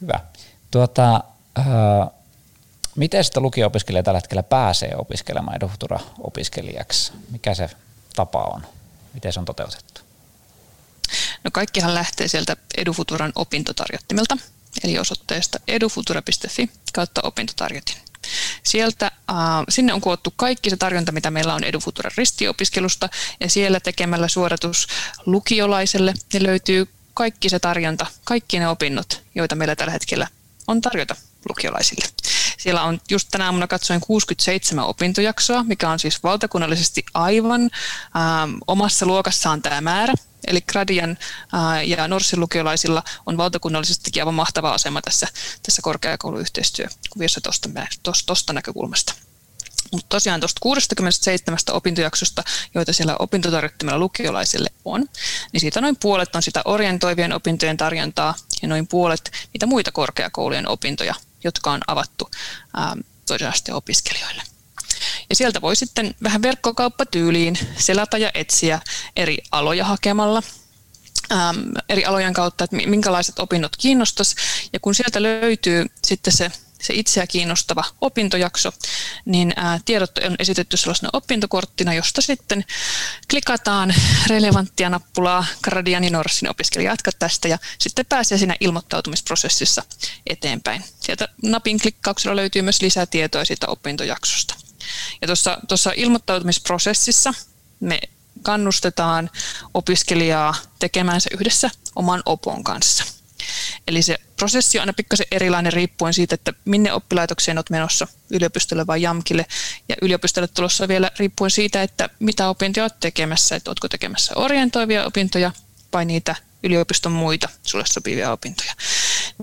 Hyvä. 0.00 0.20
Tuota, 0.70 1.20
äh, 1.58 1.64
miten 2.96 3.24
sitä 3.24 3.40
lukio-opiskelija 3.40 4.02
tällä 4.02 4.18
hetkellä 4.18 4.42
pääsee 4.42 4.92
opiskelemaan 4.96 5.56
edufutura-opiskelijaksi? 5.56 7.12
Mikä 7.30 7.54
se 7.54 7.70
tapa 8.18 8.44
on? 8.44 8.66
Miten 9.14 9.32
se 9.32 9.40
on 9.40 9.44
toteutettu? 9.44 10.00
No 11.44 11.50
kaikkihan 11.52 11.94
lähtee 11.94 12.28
sieltä 12.28 12.56
Edufuturan 12.76 13.32
opintotarjottimelta, 13.34 14.36
eli 14.84 14.98
osoitteesta 14.98 15.58
edufutura.fi 15.68 16.70
kautta 16.94 17.20
opintotarjotin. 17.24 17.96
Sieltä, 18.62 19.06
äh, 19.06 19.36
sinne 19.68 19.92
on 19.92 20.00
koottu 20.00 20.32
kaikki 20.36 20.70
se 20.70 20.76
tarjonta, 20.76 21.12
mitä 21.12 21.30
meillä 21.30 21.54
on 21.54 21.64
Edufuturan 21.64 22.12
ristiopiskelusta, 22.16 23.08
ja 23.40 23.48
siellä 23.50 23.80
tekemällä 23.80 24.28
suoritus 24.28 24.86
lukiolaiselle 25.26 26.14
ne 26.34 26.42
löytyy 26.42 26.88
kaikki 27.14 27.48
se 27.48 27.58
tarjonta, 27.58 28.06
kaikki 28.24 28.58
ne 28.58 28.68
opinnot, 28.68 29.22
joita 29.34 29.54
meillä 29.54 29.76
tällä 29.76 29.92
hetkellä 29.92 30.28
on 30.66 30.80
tarjota 30.80 31.16
lukiolaisille. 31.48 32.08
Siellä 32.58 32.82
on 32.82 33.00
just 33.10 33.28
tänä 33.30 33.44
aamuna 33.44 33.66
katsoin 33.66 34.00
67 34.00 34.84
opintojaksoa, 34.84 35.64
mikä 35.64 35.90
on 35.90 35.98
siis 35.98 36.22
valtakunnallisesti 36.22 37.04
aivan 37.14 37.62
ähm, 37.62 38.54
omassa 38.66 39.06
luokassaan 39.06 39.62
tämä 39.62 39.80
määrä. 39.80 40.14
Eli 40.46 40.60
Gradian 40.60 41.10
äh, 41.54 41.88
ja 41.88 42.08
Norssin 42.08 42.40
lukiolaisilla 42.40 43.02
on 43.26 43.36
valtakunnallisestikin 43.36 44.22
aivan 44.22 44.34
mahtava 44.34 44.72
asema 44.72 45.02
tässä, 45.02 45.26
tässä 45.62 45.82
korkeakouluyhteistyökuviossa 45.82 47.40
tuosta 48.26 48.52
näkökulmasta. 48.52 49.14
Mutta 49.92 50.06
tosiaan 50.08 50.40
tuosta 50.40 50.58
67 50.60 51.58
opintojaksosta, 51.70 52.44
joita 52.74 52.92
siellä 52.92 53.16
opintotarjottimella 53.18 53.98
lukiolaisille 53.98 54.70
on, 54.84 55.04
niin 55.52 55.60
siitä 55.60 55.80
noin 55.80 55.96
puolet 55.96 56.36
on 56.36 56.42
sitä 56.42 56.62
orientoivien 56.64 57.32
opintojen 57.32 57.76
tarjontaa 57.76 58.34
ja 58.62 58.68
noin 58.68 58.86
puolet 58.86 59.30
niitä 59.52 59.66
muita 59.66 59.92
korkeakoulujen 59.92 60.68
opintoja, 60.68 61.14
jotka 61.44 61.72
on 61.72 61.80
avattu 61.86 62.30
ähm, 62.78 62.98
toisen 63.26 63.48
asteen 63.48 63.74
opiskelijoille. 63.74 64.42
Ja 65.30 65.36
sieltä 65.36 65.60
voi 65.60 65.76
sitten 65.76 66.14
vähän 66.22 66.42
verkkokauppatyyliin 66.42 67.58
selata 67.78 68.18
ja 68.18 68.30
etsiä 68.34 68.80
eri 69.16 69.38
aloja 69.52 69.84
hakemalla 69.84 70.42
ähm, 71.32 71.58
eri 71.88 72.04
alojen 72.04 72.34
kautta, 72.34 72.64
että 72.64 72.76
minkälaiset 72.76 73.38
opinnot 73.38 73.76
kiinnostaisi. 73.76 74.36
Ja 74.72 74.80
kun 74.80 74.94
sieltä 74.94 75.22
löytyy 75.22 75.86
sitten 76.04 76.32
se 76.32 76.52
se 76.82 76.94
itseä 76.94 77.26
kiinnostava 77.26 77.84
opintojakso, 78.00 78.72
niin 79.24 79.54
tiedot 79.84 80.18
on 80.18 80.36
esitetty 80.38 80.76
sellaisena 80.76 81.10
opintokorttina, 81.12 81.94
josta 81.94 82.20
sitten 82.20 82.64
klikataan 83.30 83.94
relevanttia 84.26 84.90
nappulaa 84.90 85.46
Gradiani 85.62 86.10
Norsin 86.10 86.50
opiskelija 86.50 86.92
jatka 86.92 87.10
tästä 87.18 87.48
ja 87.48 87.58
sitten 87.78 88.06
pääsee 88.06 88.38
siinä 88.38 88.56
ilmoittautumisprosessissa 88.60 89.82
eteenpäin. 90.26 90.84
Sieltä 91.00 91.28
napin 91.42 91.80
klikkauksella 91.80 92.36
löytyy 92.36 92.62
myös 92.62 92.82
lisätietoa 92.82 93.44
siitä 93.44 93.66
opintojaksosta. 93.66 94.54
Ja 95.20 95.26
tuossa, 95.26 95.58
tuossa 95.68 95.92
ilmoittautumisprosessissa 95.96 97.34
me 97.80 98.00
kannustetaan 98.42 99.30
opiskelijaa 99.74 100.54
tekemään 100.78 101.20
se 101.20 101.30
yhdessä 101.32 101.70
oman 101.96 102.22
opon 102.26 102.64
kanssa– 102.64 103.04
Eli 103.88 104.02
se 104.02 104.18
prosessi 104.36 104.78
on 104.78 104.82
aina 104.82 104.92
pikkasen 104.92 105.26
erilainen 105.32 105.72
riippuen 105.72 106.14
siitä, 106.14 106.34
että 106.34 106.52
minne 106.64 106.92
oppilaitokseen 106.92 107.58
olet 107.58 107.70
menossa, 107.70 108.06
yliopistolle 108.30 108.86
vai 108.86 109.02
JAMKille. 109.02 109.46
Ja 109.88 109.96
yliopistolle 110.02 110.48
tulossa 110.48 110.88
vielä 110.88 111.10
riippuen 111.18 111.50
siitä, 111.50 111.82
että 111.82 112.08
mitä 112.18 112.48
opintoja 112.48 112.84
olet 112.84 113.00
tekemässä, 113.00 113.56
että 113.56 113.70
oletko 113.70 113.88
tekemässä 113.88 114.32
orientoivia 114.36 115.04
opintoja 115.04 115.52
vai 115.92 116.04
niitä 116.04 116.36
yliopiston 116.62 117.12
muita 117.12 117.48
sulle 117.62 117.84
sopivia 117.86 118.32
opintoja. 118.32 118.72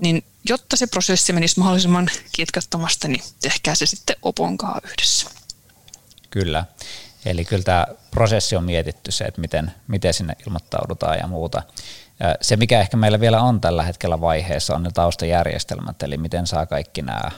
Niin 0.00 0.24
jotta 0.48 0.76
se 0.76 0.86
prosessi 0.86 1.32
menisi 1.32 1.58
mahdollisimman 1.58 2.10
kitkattomasti, 2.32 3.08
niin 3.08 3.22
tehkää 3.40 3.74
se 3.74 3.86
sitten 3.86 4.16
oponkaa 4.22 4.80
yhdessä. 4.84 5.30
Kyllä. 6.30 6.64
Eli 7.24 7.44
kyllä 7.44 7.62
tämä 7.62 7.86
prosessi 8.10 8.56
on 8.56 8.64
mietitty 8.64 9.12
se, 9.12 9.24
että 9.24 9.40
miten, 9.40 9.72
miten 9.88 10.14
sinne 10.14 10.34
ilmoittaudutaan 10.46 11.18
ja 11.18 11.26
muuta. 11.26 11.62
Se, 12.40 12.56
mikä 12.56 12.80
ehkä 12.80 12.96
meillä 12.96 13.20
vielä 13.20 13.40
on 13.40 13.60
tällä 13.60 13.82
hetkellä 13.82 14.20
vaiheessa, 14.20 14.74
on 14.74 14.82
ne 14.82 14.90
taustajärjestelmät, 14.94 16.02
eli 16.02 16.16
miten 16.16 16.46
saa 16.46 16.66
kaikki 16.66 17.02
nämä 17.02 17.30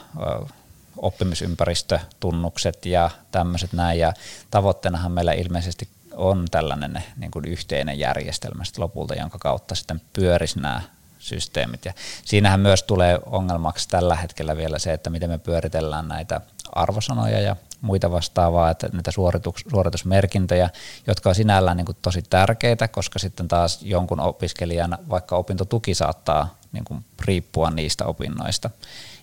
oppimisympäristötunnukset 0.97 2.85
ja 2.85 3.09
tämmöiset 3.31 3.73
näin. 3.73 3.99
Ja 3.99 4.13
tavoitteenahan 4.51 5.11
meillä 5.11 5.33
ilmeisesti 5.33 5.87
on 6.13 6.45
tällainen 6.51 7.03
niin 7.17 7.31
kuin 7.31 7.45
yhteinen 7.45 7.99
järjestelmä 7.99 8.63
lopulta, 8.77 9.15
jonka 9.15 9.37
kautta 9.37 9.75
sitten 9.75 10.01
pyörisi 10.13 10.59
nämä 10.59 10.81
systeemit. 11.19 11.85
Ja 11.85 11.93
siinähän 12.25 12.59
myös 12.59 12.83
tulee 12.83 13.19
ongelmaksi 13.25 13.89
tällä 13.89 14.15
hetkellä 14.15 14.57
vielä 14.57 14.79
se, 14.79 14.93
että 14.93 15.09
miten 15.09 15.29
me 15.29 15.37
pyöritellään 15.37 16.07
näitä 16.07 16.41
arvosanoja 16.75 17.39
ja 17.39 17.55
muita 17.81 18.11
vastaavaa, 18.11 18.71
että 18.71 18.89
näitä 18.93 19.11
suoritus, 19.11 19.55
suoritusmerkintöjä, 19.71 20.69
jotka 21.07 21.29
on 21.29 21.35
sinällään 21.35 21.77
niin 21.77 21.85
kuin 21.85 21.97
tosi 22.01 22.21
tärkeitä, 22.21 22.87
koska 22.87 23.19
sitten 23.19 23.47
taas 23.47 23.81
jonkun 23.81 24.19
opiskelijan 24.19 24.97
vaikka 25.09 25.35
opintotuki 25.35 25.93
saattaa 25.95 26.55
niin 26.71 26.85
kuin 26.85 27.05
riippua 27.25 27.71
niistä 27.71 28.05
opinnoista. 28.05 28.69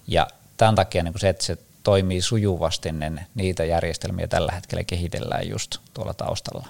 Ja 0.06 0.26
tämän 0.56 0.74
takia 0.74 1.02
niin 1.02 1.12
kuin 1.12 1.20
se, 1.20 1.28
että 1.28 1.44
se 1.44 1.58
toimii 1.82 2.22
sujuvasti, 2.22 2.92
niin 2.92 3.20
niitä 3.34 3.64
järjestelmiä 3.64 4.26
tällä 4.26 4.52
hetkellä 4.52 4.84
kehitellään 4.84 5.48
just 5.48 5.78
tuolla 5.94 6.14
taustalla. 6.14 6.66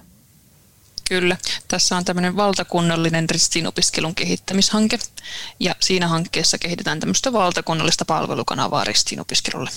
Kyllä. 1.09 1.37
Tässä 1.69 1.97
on 1.97 2.05
tämmöinen 2.05 2.37
valtakunnallinen 2.37 3.31
ristiinopiskelun 3.31 4.15
kehittämishanke, 4.15 4.99
ja 5.61 5.75
siinä 5.81 6.09
hankkeessa 6.09 6.59
kehitetään 6.59 7.01
tämmöistä 7.01 7.33
valtakunnallista 7.33 8.05
palvelukanavaa 8.05 8.85
ristiinopiskelulle. 8.85 9.71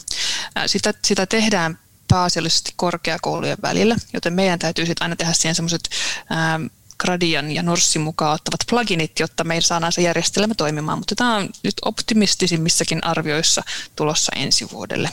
Sitä, 0.65 0.93
sitä 1.05 1.25
tehdään 1.25 1.79
pääasiallisesti 2.07 2.73
korkeakoulujen 2.75 3.57
välillä, 3.61 3.95
joten 4.13 4.33
meidän 4.33 4.59
täytyy 4.59 4.85
sitten 4.85 5.05
aina 5.05 5.15
tehdä 5.15 5.33
siihen 5.33 5.55
semmoiset 5.55 5.89
Gradian 6.99 7.51
ja 7.51 7.63
Norssin 7.63 8.01
mukaan 8.01 8.33
ottavat 8.33 8.59
pluginit, 8.69 9.19
jotta 9.19 9.43
me 9.43 9.61
saadaan 9.61 9.91
se 9.91 10.01
järjestelmä 10.01 10.55
toimimaan, 10.55 10.97
mutta 10.97 11.15
tämä 11.15 11.35
on 11.35 11.49
nyt 11.63 11.73
optimistisimmissakin 11.85 13.03
arvioissa 13.03 13.63
tulossa 13.95 14.31
ensi 14.35 14.67
vuodelle. 14.71 15.09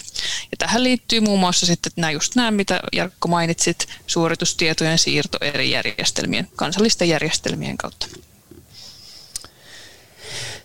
Ja 0.51 0.57
tähän 0.59 0.85
liittyy 0.85 1.21
muun 1.21 1.41
muassa 1.41 1.67
sitten 1.67 1.93
nämä 1.97 2.11
just 2.11 2.35
nämä, 2.35 2.51
mitä 2.51 2.81
Jarkko 2.93 3.29
mainitsit, 3.29 3.87
suoritustietojen 4.07 4.99
siirto 4.99 5.39
eri 5.41 5.71
järjestelmien, 5.71 6.49
kansallisten 6.57 7.09
järjestelmien 7.09 7.77
kautta. 7.77 8.07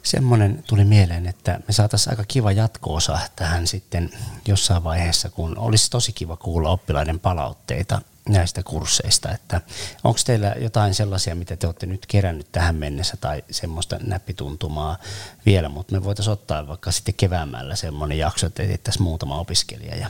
Semmoinen 0.03 0.63
tuli 0.67 0.85
mieleen, 0.85 1.27
että 1.27 1.59
me 1.67 1.73
saataisiin 1.73 2.13
aika 2.13 2.23
kiva 2.27 2.51
jatko-osa 2.51 3.19
tähän 3.35 3.67
sitten 3.67 4.09
jossain 4.47 4.83
vaiheessa, 4.83 5.29
kun 5.29 5.57
olisi 5.57 5.91
tosi 5.91 6.13
kiva 6.13 6.37
kuulla 6.37 6.69
oppilaiden 6.69 7.19
palautteita 7.19 8.01
näistä 8.29 8.63
kursseista, 8.63 9.31
että 9.31 9.61
onko 10.03 10.19
teillä 10.25 10.55
jotain 10.59 10.93
sellaisia, 10.93 11.35
mitä 11.35 11.55
te 11.55 11.67
olette 11.67 11.85
nyt 11.85 12.05
kerännyt 12.05 12.51
tähän 12.51 12.75
mennessä 12.75 13.17
tai 13.17 13.43
semmoista 13.51 13.97
näppituntumaa 14.03 14.97
vielä, 15.45 15.69
mutta 15.69 15.93
me 15.93 16.03
voitaisiin 16.03 16.33
ottaa 16.33 16.67
vaikka 16.67 16.91
sitten 16.91 17.13
keväämällä 17.13 17.75
semmoinen 17.75 18.17
jakso, 18.17 18.47
että 18.47 18.63
etsittäisiin 18.63 19.03
muutama 19.03 19.39
opiskelija 19.39 19.95
ja 19.95 20.09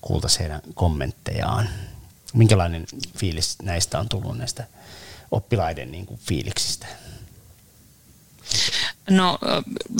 kuultaisiin 0.00 0.40
heidän 0.40 0.60
kommenttejaan. 0.74 1.68
Minkälainen 2.34 2.86
fiilis 3.18 3.56
näistä 3.62 3.98
on 3.98 4.08
tullut 4.08 4.38
näistä 4.38 4.66
oppilaiden 5.30 5.92
niin 5.92 6.06
kuin 6.06 6.20
fiiliksistä? 6.28 6.86
No 9.10 9.38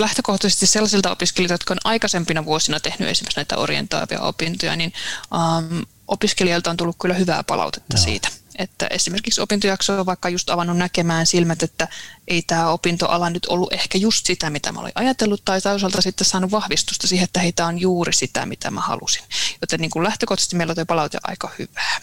lähtökohtaisesti 0.01 0.67
sellaisilta 0.67 1.11
opiskelijoilta, 1.11 1.53
jotka 1.53 1.75
on 1.75 1.79
aikaisempina 1.85 2.45
vuosina 2.45 2.81
tehnyt 2.81 3.09
esimerkiksi 3.09 3.39
näitä 3.39 3.57
orientaavia 3.57 4.21
opintoja, 4.21 4.77
niin 4.77 4.93
um, 5.35 5.83
opiskelijoilta 6.11 6.71
on 6.71 6.77
tullut 6.77 6.97
kyllä 7.01 7.15
hyvää 7.15 7.45
palautetta 7.45 7.97
no. 7.97 8.03
siitä 8.03 8.29
että 8.61 8.87
esimerkiksi 8.87 9.41
opintojakso 9.41 10.01
on 10.01 10.07
vaikka 10.07 10.29
just 10.29 10.51
avannut 10.51 10.77
näkemään 10.77 11.27
silmät, 11.27 11.63
että 11.63 11.89
ei 12.29 12.43
tämä 12.43 12.69
opintoala 12.69 13.31
nyt 13.31 13.47
ollut 13.47 13.73
ehkä 13.73 13.99
just 13.99 14.27
sitä, 14.27 14.51
mitä 14.51 14.73
mä 14.73 14.81
olin 14.81 14.93
ajatellut, 14.95 15.45
tai 15.45 15.61
toisaalta 15.61 16.03
sitten 16.03 16.27
saanut 16.27 16.51
vahvistusta 16.51 17.07
siihen, 17.07 17.25
että 17.25 17.41
heitä 17.41 17.67
on 17.67 17.79
juuri 17.79 18.13
sitä, 18.13 18.47
mitä 18.47 18.71
mä 18.71 18.81
halusin. 18.81 19.23
Joten 19.61 19.81
niin 19.81 19.91
kuin 19.91 20.03
lähtökohtaisesti 20.03 20.57
meillä 20.57 20.75
on 20.79 20.87
palaute 20.87 21.19
aika 21.23 21.51
hyvää. 21.59 22.01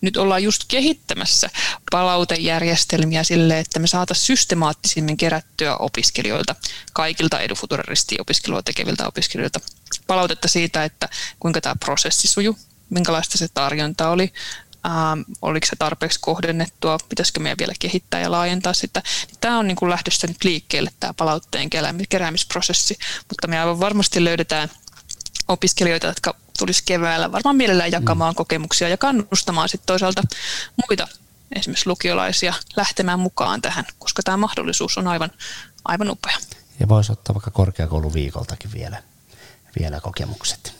Nyt 0.00 0.16
ollaan 0.16 0.42
just 0.42 0.64
kehittämässä 0.68 1.50
palautejärjestelmiä 1.90 3.24
sille, 3.24 3.58
että 3.58 3.78
me 3.78 3.86
saataisiin 3.86 4.26
systemaattisimmin 4.26 5.16
kerättyä 5.16 5.76
opiskelijoilta, 5.76 6.56
kaikilta 6.92 7.40
edufuturisti-opiskelua 7.40 8.62
tekeviltä 8.62 9.06
opiskelijoilta, 9.06 9.60
palautetta 10.06 10.48
siitä, 10.48 10.84
että 10.84 11.08
kuinka 11.40 11.60
tämä 11.60 11.74
prosessi 11.84 12.28
sujuu, 12.28 12.56
minkälaista 12.90 13.38
se 13.38 13.48
tarjonta 13.54 14.08
oli, 14.08 14.32
ähm, 14.86 15.20
oliko 15.42 15.66
se 15.66 15.76
tarpeeksi 15.76 16.18
kohdennettua, 16.20 16.98
pitäisikö 17.08 17.40
meidän 17.40 17.58
vielä 17.58 17.74
kehittää 17.78 18.20
ja 18.20 18.30
laajentaa 18.30 18.72
sitä. 18.72 19.02
Tämä 19.40 19.58
on 19.58 19.66
niin 19.66 19.76
kuin 19.76 19.90
lähdössä 19.90 20.26
nyt 20.26 20.44
liikkeelle 20.44 20.90
tämä 21.00 21.14
palautteen 21.14 21.70
keräämisprosessi, 22.08 22.98
mutta 23.28 23.46
me 23.46 23.60
aivan 23.60 23.80
varmasti 23.80 24.24
löydetään 24.24 24.68
opiskelijoita, 25.48 26.06
jotka 26.06 26.34
tulisi 26.58 26.82
keväällä 26.86 27.32
varmaan 27.32 27.56
mielellään 27.56 27.92
jakamaan 27.92 28.32
mm. 28.34 28.36
kokemuksia 28.36 28.88
ja 28.88 28.96
kannustamaan 28.96 29.68
sitten 29.68 29.86
toisaalta 29.86 30.22
muita 30.88 31.08
esimerkiksi 31.56 31.88
lukiolaisia 31.88 32.54
lähtemään 32.76 33.20
mukaan 33.20 33.62
tähän, 33.62 33.84
koska 33.98 34.22
tämä 34.22 34.36
mahdollisuus 34.36 34.98
on 34.98 35.08
aivan, 35.08 35.30
aivan 35.84 36.10
upea. 36.10 36.36
Ja 36.80 36.88
voisi 36.88 37.12
ottaa 37.12 37.34
vaikka 37.34 37.50
korkeakouluviikoltakin 37.50 38.72
vielä, 38.72 39.02
vielä 39.78 40.00
kokemukset. 40.00 40.77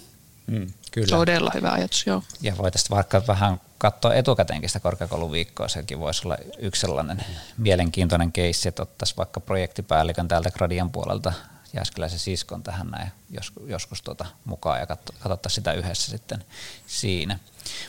Mm, 0.49 0.67
kyllä. 0.91 1.17
Todella 1.17 1.51
hyvä 1.55 1.73
ajatus, 1.73 2.07
joo. 2.07 2.23
Ja 2.43 2.57
voitaisiin 2.59 2.97
vaikka 2.97 3.23
vähän 3.29 3.61
katsoa 3.79 4.15
etukäteenkin 4.15 4.69
sitä 4.69 4.81
korkeakouluviikkoa, 4.81 5.69
sekin 5.69 6.01
voisi 6.01 6.23
olla 6.25 6.37
yksi 6.59 6.81
sellainen 6.81 7.25
mielenkiintoinen 7.59 8.33
keissi, 8.33 8.69
että 8.69 8.83
ottaisiin 8.83 9.17
vaikka 9.17 9.41
projektipäällikön 9.41 10.29
täältä 10.29 10.51
Gradian 10.51 10.91
puoleltä 10.91 11.33
Jääskeläisen 11.79 12.19
siskon 12.19 12.63
tähän 12.63 12.87
näin 12.87 13.13
jos, 13.31 13.53
joskus 13.67 14.03
tuota 14.03 14.27
mukaan 14.45 14.81
ja 14.81 14.87
katsottaisiin 14.87 15.55
sitä 15.55 15.73
yhdessä 15.73 16.11
sitten 16.11 16.45
siinä. 16.87 17.39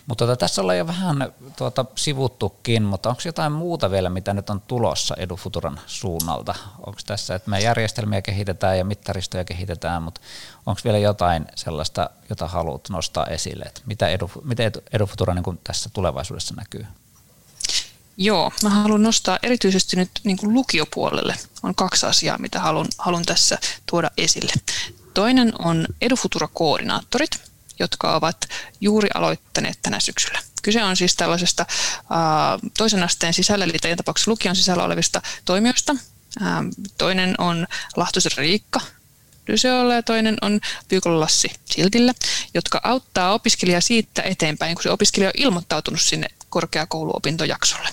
Mutta 0.08 0.25
tuota, 0.25 0.39
tässä 0.39 0.62
ollaan 0.62 0.78
jo 0.78 0.88
vähän 0.88 1.34
tuota, 1.58 1.86
sivuttukin, 1.95 2.84
mutta 2.84 3.10
onko 3.10 3.21
jotain 3.25 3.52
muuta 3.52 3.91
vielä, 3.91 4.10
mitä 4.10 4.34
nyt 4.34 4.49
on 4.49 4.62
tulossa 4.62 5.15
EduFuturan 5.17 5.80
suunnalta? 5.86 6.56
Onko 6.78 6.99
tässä, 7.06 7.36
että 7.36 7.49
me 7.49 7.60
järjestelmiä 7.60 8.21
kehitetään 8.21 8.78
ja 8.78 8.86
mittaristoja 8.86 9.43
kehitetään, 9.43 10.04
mutta 10.04 10.21
onko 10.65 10.82
vielä 10.84 10.97
jotain 10.97 11.47
sellaista, 11.56 12.10
jota 12.30 12.47
haluat 12.47 12.89
nostaa 12.89 13.25
esille, 13.25 13.65
että 13.65 13.82
mitä, 13.86 14.08
Edu, 14.08 14.30
EduFutura 14.93 15.34
niin 15.34 15.60
tässä 15.63 15.89
tulevaisuudessa 15.93 16.56
näkyy? 16.58 16.86
Joo, 18.21 18.51
mä 18.63 18.69
haluan 18.69 19.03
nostaa 19.03 19.39
erityisesti 19.43 19.95
nyt 19.95 20.10
niin 20.23 20.38
kuin 20.38 20.53
lukiopuolelle. 20.53 21.36
On 21.63 21.75
kaksi 21.75 22.05
asiaa, 22.05 22.38
mitä 22.38 22.60
haluan, 22.60 22.88
haluan 22.97 23.25
tässä 23.25 23.58
tuoda 23.86 24.12
esille. 24.17 24.53
Toinen 25.13 25.53
on 25.60 25.88
EduFutura-koordinaattorit, 26.01 27.39
jotka 27.79 28.15
ovat 28.15 28.38
juuri 28.82 29.10
aloittaneet 29.13 29.79
tänä 29.82 29.99
syksyllä. 29.99 30.39
Kyse 30.62 30.84
on 30.84 30.97
siis 30.97 31.15
tällaisesta 31.15 31.65
uh, 31.99 32.69
toisen 32.77 33.03
asteen 33.03 33.34
sisällä, 33.34 33.65
eli 33.65 33.73
teidän 33.82 33.97
tapauksessa 33.97 34.32
lukion 34.32 34.55
sisällä 34.55 34.84
olevista 34.84 35.21
toimijoista. 35.45 35.91
Uh, 35.93 36.88
toinen 36.97 37.36
on 37.38 37.67
Lahtosen 37.95 38.32
Riikka, 38.38 38.82
Lyseolla 39.47 39.93
ja 39.93 40.03
toinen 40.03 40.38
on 40.41 40.60
Pyykon 40.88 41.19
Lassi 41.19 41.51
Siltillä, 41.65 42.13
jotka 42.53 42.82
auttaa 42.84 43.34
opiskelijaa 43.34 43.82
siitä 43.82 44.21
eteenpäin, 44.21 44.75
kun 44.75 44.84
se 44.84 44.91
opiskelija 44.91 45.29
on 45.29 45.41
ilmoittautunut 45.43 46.01
sinne 46.01 46.27
korkeakouluopintojaksolle. 46.49 47.89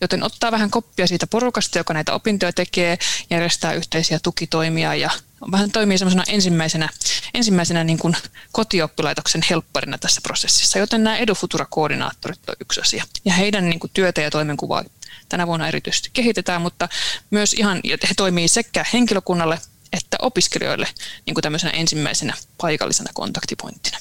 Joten 0.00 0.22
ottaa 0.22 0.52
vähän 0.52 0.70
koppia 0.70 1.06
siitä 1.06 1.26
porukasta, 1.26 1.78
joka 1.78 1.94
näitä 1.94 2.14
opintoja 2.14 2.52
tekee, 2.52 2.98
järjestää 3.30 3.72
yhteisiä 3.72 4.18
tukitoimia 4.22 4.94
ja 4.94 5.10
vähän 5.52 5.70
toimii 5.70 5.98
semmoisena 5.98 6.24
ensimmäisenä, 6.28 6.88
ensimmäisenä 7.34 7.84
niin 7.84 7.98
kuin 7.98 8.16
kotioppilaitoksen 8.52 9.42
helpparina 9.50 9.98
tässä 9.98 10.20
prosessissa. 10.20 10.78
Joten 10.78 11.04
nämä 11.04 11.16
EduFutura-koordinaattorit 11.16 12.48
on 12.48 12.54
yksi 12.60 12.80
asia. 12.80 13.04
Ja 13.24 13.32
heidän 13.32 13.68
niin 13.68 13.80
kuin 13.80 13.90
työtä 13.94 14.20
ja 14.20 14.30
toimenkuvaa 14.30 14.84
tänä 15.28 15.46
vuonna 15.46 15.68
erityisesti 15.68 16.10
kehitetään, 16.12 16.62
mutta 16.62 16.88
myös 17.30 17.52
ihan, 17.52 17.80
he 17.84 18.14
toimii 18.16 18.48
sekä 18.48 18.84
henkilökunnalle 18.92 19.58
että 19.92 20.16
opiskelijoille 20.22 20.88
niin 21.26 21.34
kuin 21.34 21.42
tämmöisenä 21.42 21.72
ensimmäisenä 21.72 22.34
paikallisena 22.58 23.10
kontaktipointtina. 23.14 23.98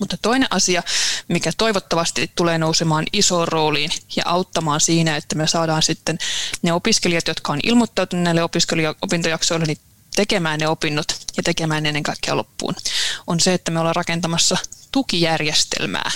Mutta 0.00 0.16
toinen 0.22 0.48
asia, 0.50 0.82
mikä 1.28 1.50
toivottavasti 1.56 2.30
tulee 2.34 2.58
nousemaan 2.58 3.04
isoon 3.12 3.48
rooliin 3.48 3.90
ja 4.16 4.22
auttamaan 4.26 4.80
siinä, 4.80 5.16
että 5.16 5.36
me 5.36 5.46
saadaan 5.46 5.82
sitten 5.82 6.18
ne 6.62 6.72
opiskelijat, 6.72 7.28
jotka 7.28 7.52
on 7.52 7.60
ilmoittautuneet 7.62 8.24
näille 8.24 8.42
opiskelija-opintojaksoille, 8.42 9.66
niin 9.66 9.78
tekemään 10.16 10.60
ne 10.60 10.68
opinnot 10.68 11.06
ja 11.36 11.42
tekemään 11.42 11.82
ne 11.82 11.88
ennen 11.88 12.02
kaikkea 12.02 12.36
loppuun, 12.36 12.74
on 13.26 13.40
se, 13.40 13.54
että 13.54 13.70
me 13.70 13.78
ollaan 13.78 13.96
rakentamassa 13.96 14.56
tukijärjestelmää 14.92 16.10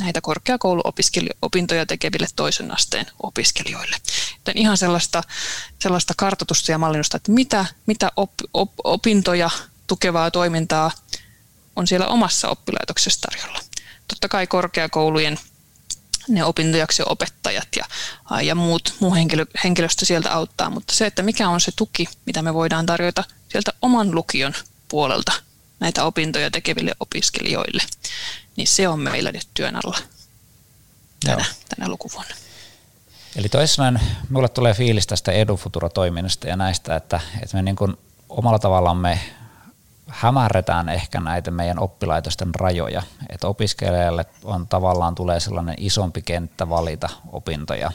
näitä 0.00 0.20
korkeakouluopintoja 0.20 1.86
tekeville 1.86 2.26
toisen 2.36 2.74
asteen 2.74 3.06
opiskelijoille. 3.22 3.96
Joten 4.36 4.58
ihan 4.58 4.76
sellaista, 4.76 5.22
sellaista 5.78 6.14
kartoitusta 6.16 6.72
ja 6.72 6.78
mallinnusta, 6.78 7.16
että 7.16 7.32
mitä, 7.32 7.66
mitä 7.86 8.12
op, 8.16 8.32
op, 8.54 8.72
opintoja 8.84 9.50
tukevaa 9.86 10.30
toimintaa 10.30 10.90
on 11.76 11.86
siellä 11.86 12.06
omassa 12.06 12.48
oppilaitoksessa 12.48 13.20
tarjolla. 13.20 13.60
Totta 14.08 14.28
kai 14.28 14.46
korkeakoulujen 14.46 15.38
ne 16.28 16.44
opintojakso 16.44 17.04
opettajat 17.06 17.68
ja, 17.76 17.84
ja 18.42 18.54
muut, 18.54 18.94
muu 19.00 19.14
henkilö, 19.14 19.46
henkilöstö 19.64 20.04
sieltä 20.04 20.32
auttaa, 20.32 20.70
mutta 20.70 20.94
se, 20.94 21.06
että 21.06 21.22
mikä 21.22 21.48
on 21.48 21.60
se 21.60 21.72
tuki, 21.76 22.06
mitä 22.26 22.42
me 22.42 22.54
voidaan 22.54 22.86
tarjota 22.86 23.24
sieltä 23.48 23.72
oman 23.82 24.14
lukion 24.14 24.54
puolelta 24.88 25.32
näitä 25.80 26.04
opintoja 26.04 26.50
tekeville 26.50 26.92
opiskelijoille, 27.00 27.82
niin 28.56 28.66
se 28.66 28.88
on 28.88 29.00
meillä 29.00 29.32
nyt 29.32 29.48
työn 29.54 29.76
alla 29.76 29.98
tänä, 31.24 31.44
tänä 31.68 31.88
lukuvuonna. 31.88 32.34
Eli 33.36 33.48
toisin 33.48 34.00
minulle 34.28 34.48
tulee 34.48 34.74
fiilis 34.74 35.06
tästä 35.06 35.32
EduFutura-toiminnasta 35.32 36.48
ja 36.48 36.56
näistä, 36.56 36.96
että, 36.96 37.20
että 37.42 37.56
me 37.56 37.62
niin 37.62 37.76
kuin 37.76 37.96
omalla 38.28 38.58
tavallamme 38.58 39.20
hämärretään 40.06 40.88
ehkä 40.88 41.20
näitä 41.20 41.50
meidän 41.50 41.78
oppilaitosten 41.78 42.54
rajoja, 42.54 43.02
että 43.28 43.48
opiskelijalle 43.48 44.26
on 44.44 44.66
tavallaan 44.66 45.14
tulee 45.14 45.40
sellainen 45.40 45.74
isompi 45.78 46.22
kenttä 46.22 46.68
valita 46.68 47.08
opintoja, 47.32 47.92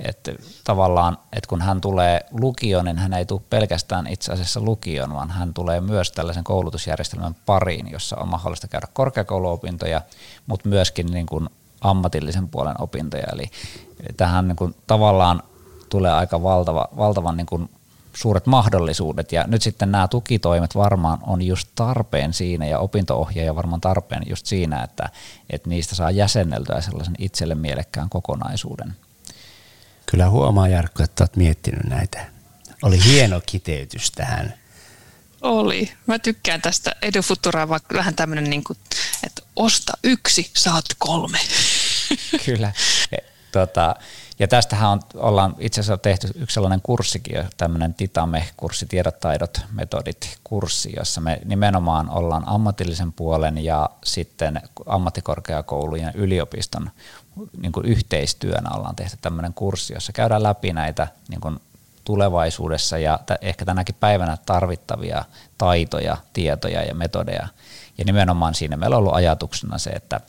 että 0.00 0.32
tavallaan, 0.64 1.18
että 1.32 1.48
kun 1.48 1.60
hän 1.60 1.80
tulee 1.80 2.20
lukioon, 2.30 2.84
niin 2.84 2.98
hän 2.98 3.12
ei 3.12 3.26
tule 3.26 3.40
pelkästään 3.50 4.06
itse 4.06 4.32
asiassa 4.32 4.60
lukioon, 4.60 5.14
vaan 5.14 5.30
hän 5.30 5.54
tulee 5.54 5.80
myös 5.80 6.12
tällaisen 6.12 6.44
koulutusjärjestelmän 6.44 7.36
pariin, 7.46 7.90
jossa 7.90 8.16
on 8.16 8.28
mahdollista 8.28 8.68
käydä 8.68 8.86
korkeakouluopintoja, 8.92 10.00
mutta 10.46 10.68
myöskin 10.68 11.06
niin 11.06 11.26
kuin 11.26 11.48
ammatillisen 11.80 12.48
puolen 12.48 12.80
opintoja. 12.80 13.26
Eli, 13.32 13.44
tähän 14.16 14.48
niin 14.48 14.56
kuin 14.56 14.74
tavallaan 14.86 15.42
tulee 15.88 16.12
aika 16.12 16.42
valtava, 16.42 16.88
valtavan 16.96 17.36
niin 17.36 17.46
kuin 17.46 17.70
suuret 18.14 18.46
mahdollisuudet 18.46 19.32
ja 19.32 19.44
nyt 19.46 19.62
sitten 19.62 19.92
nämä 19.92 20.08
tukitoimet 20.08 20.74
varmaan 20.74 21.18
on 21.26 21.42
just 21.42 21.68
tarpeen 21.74 22.32
siinä 22.32 22.66
ja 22.66 22.78
opintoohjaaja 22.78 23.56
varmaan 23.56 23.80
tarpeen 23.80 24.22
just 24.26 24.46
siinä, 24.46 24.82
että, 24.82 25.08
että 25.50 25.68
niistä 25.68 25.94
saa 25.94 26.10
jäsenneltyä 26.10 26.80
sellaisen 26.80 27.14
itselle 27.18 27.54
mielekkään 27.54 28.10
kokonaisuuden. 28.10 28.96
Kyllä 30.06 30.28
huomaa 30.28 30.68
Jarkko, 30.68 31.02
että 31.02 31.22
olet 31.22 31.36
miettinyt 31.36 31.84
näitä. 31.84 32.26
Oli 32.82 33.04
hieno 33.04 33.40
kiteytys 33.46 34.10
tähän. 34.10 34.54
Oli. 35.40 35.92
Mä 36.06 36.18
tykkään 36.18 36.62
tästä 36.62 36.96
EduFuturaa, 37.02 37.68
vaikka 37.68 37.94
vähän 37.94 38.14
tämmöinen, 38.14 38.50
niin 38.50 38.64
kuin, 38.64 38.78
että 39.26 39.42
osta 39.56 39.92
yksi, 40.04 40.50
saat 40.56 40.84
kolme. 40.98 41.38
Kyllä. 42.44 42.72
Tota, 43.52 43.96
ja 44.40 44.48
tästähän 44.48 44.90
on, 44.90 45.00
ollaan 45.14 45.54
itse 45.58 45.80
asiassa 45.80 46.02
tehty 46.02 46.28
yksi 46.34 46.54
sellainen 46.54 46.80
kurssikin, 46.82 47.44
tämmöinen 47.56 47.94
Titame-kurssi, 47.94 48.86
tiedot, 48.86 49.20
taidot, 49.20 49.60
metodit, 49.72 50.38
kurssi, 50.44 50.92
jossa 50.96 51.20
me 51.20 51.40
nimenomaan 51.44 52.10
ollaan 52.10 52.42
ammatillisen 52.46 53.12
puolen 53.12 53.64
ja 53.64 53.90
sitten 54.04 54.60
ammattikorkeakoulujen 54.86 56.06
ja 56.06 56.12
yliopiston 56.14 56.90
niin 57.56 57.72
kuin 57.72 57.86
yhteistyönä 57.86 58.70
ollaan 58.70 58.96
tehty 58.96 59.18
tämmöinen 59.20 59.54
kurssi, 59.54 59.94
jossa 59.94 60.12
käydään 60.12 60.42
läpi 60.42 60.72
näitä 60.72 61.08
niin 61.28 61.40
kuin 61.40 61.60
tulevaisuudessa 62.04 62.98
ja 62.98 63.18
t- 63.26 63.44
ehkä 63.44 63.64
tänäkin 63.64 63.96
päivänä 64.00 64.38
tarvittavia 64.46 65.24
taitoja, 65.58 66.16
tietoja 66.32 66.82
ja 66.82 66.94
metodeja. 66.94 67.48
Ja 67.98 68.04
nimenomaan 68.04 68.54
siinä 68.54 68.76
meillä 68.76 68.96
on 68.96 68.98
ollut 68.98 69.14
ajatuksena 69.14 69.78
se, 69.78 69.90
että 69.90 70.20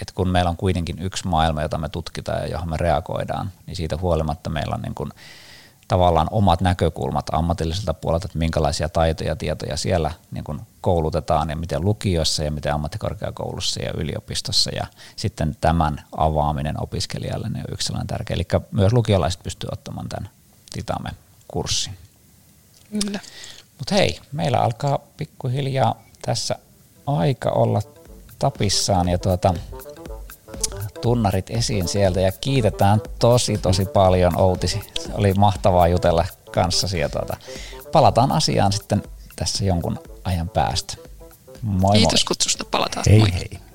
että 0.00 0.14
kun 0.14 0.28
meillä 0.28 0.50
on 0.50 0.56
kuitenkin 0.56 0.98
yksi 1.02 1.28
maailma, 1.28 1.62
jota 1.62 1.78
me 1.78 1.88
tutkitaan 1.88 2.42
ja 2.42 2.48
johon 2.48 2.70
me 2.70 2.76
reagoidaan, 2.76 3.52
niin 3.66 3.76
siitä 3.76 3.96
huolimatta 3.96 4.50
meillä 4.50 4.74
on 4.74 4.82
niin 4.82 4.94
kuin 4.94 5.10
tavallaan 5.88 6.28
omat 6.30 6.60
näkökulmat 6.60 7.26
ammatilliselta 7.32 7.94
puolelta, 7.94 8.26
että 8.26 8.38
minkälaisia 8.38 8.88
taitoja 8.88 9.30
ja 9.30 9.36
tietoja 9.36 9.76
siellä 9.76 10.10
niin 10.30 10.44
kuin 10.44 10.60
koulutetaan 10.80 11.50
ja 11.50 11.56
miten 11.56 11.84
lukiossa 11.84 12.44
ja 12.44 12.50
miten 12.50 12.74
ammattikorkeakoulussa 12.74 13.82
ja 13.82 13.92
yliopistossa 13.96 14.70
ja 14.70 14.86
sitten 15.16 15.56
tämän 15.60 16.04
avaaminen 16.16 16.82
opiskelijalle 16.82 17.48
niin 17.48 17.64
on 17.68 17.72
yksi 17.72 17.86
sellainen 17.86 18.06
tärkeä. 18.06 18.34
Eli 18.34 18.46
myös 18.70 18.92
lukiolaiset 18.92 19.42
pystyvät 19.42 19.72
ottamaan 19.72 20.08
tämän 20.08 20.30
Titame-kurssin. 20.72 21.94
Kyllä. 22.90 23.20
Mutta 23.78 23.94
hei, 23.94 24.20
meillä 24.32 24.58
alkaa 24.58 24.98
pikkuhiljaa 25.16 25.94
tässä 26.22 26.58
aika 27.06 27.50
olla 27.50 27.82
tapissaan 28.38 29.08
ja 29.08 29.18
tuota, 29.18 29.54
tunnarit 31.00 31.50
esiin 31.50 31.88
sieltä 31.88 32.20
ja 32.20 32.32
kiitetään 32.32 33.02
tosi 33.18 33.58
tosi 33.58 33.84
paljon 33.84 34.40
Outisi. 34.40 34.80
Se 35.00 35.08
oli 35.14 35.34
mahtavaa 35.34 35.88
jutella 35.88 36.24
kanssasi 36.52 36.98
ja 36.98 37.08
tuota, 37.08 37.36
palataan 37.92 38.32
asiaan 38.32 38.72
sitten 38.72 39.02
tässä 39.36 39.64
jonkun 39.64 39.98
ajan 40.24 40.48
päästä. 40.48 40.94
Moi 41.62 41.96
Kiitos 41.96 42.20
moi. 42.20 42.28
kutsusta, 42.28 42.64
palataan. 42.70 43.04
Hei 43.08 43.18
Moi. 43.18 43.32
hei. 43.32 43.65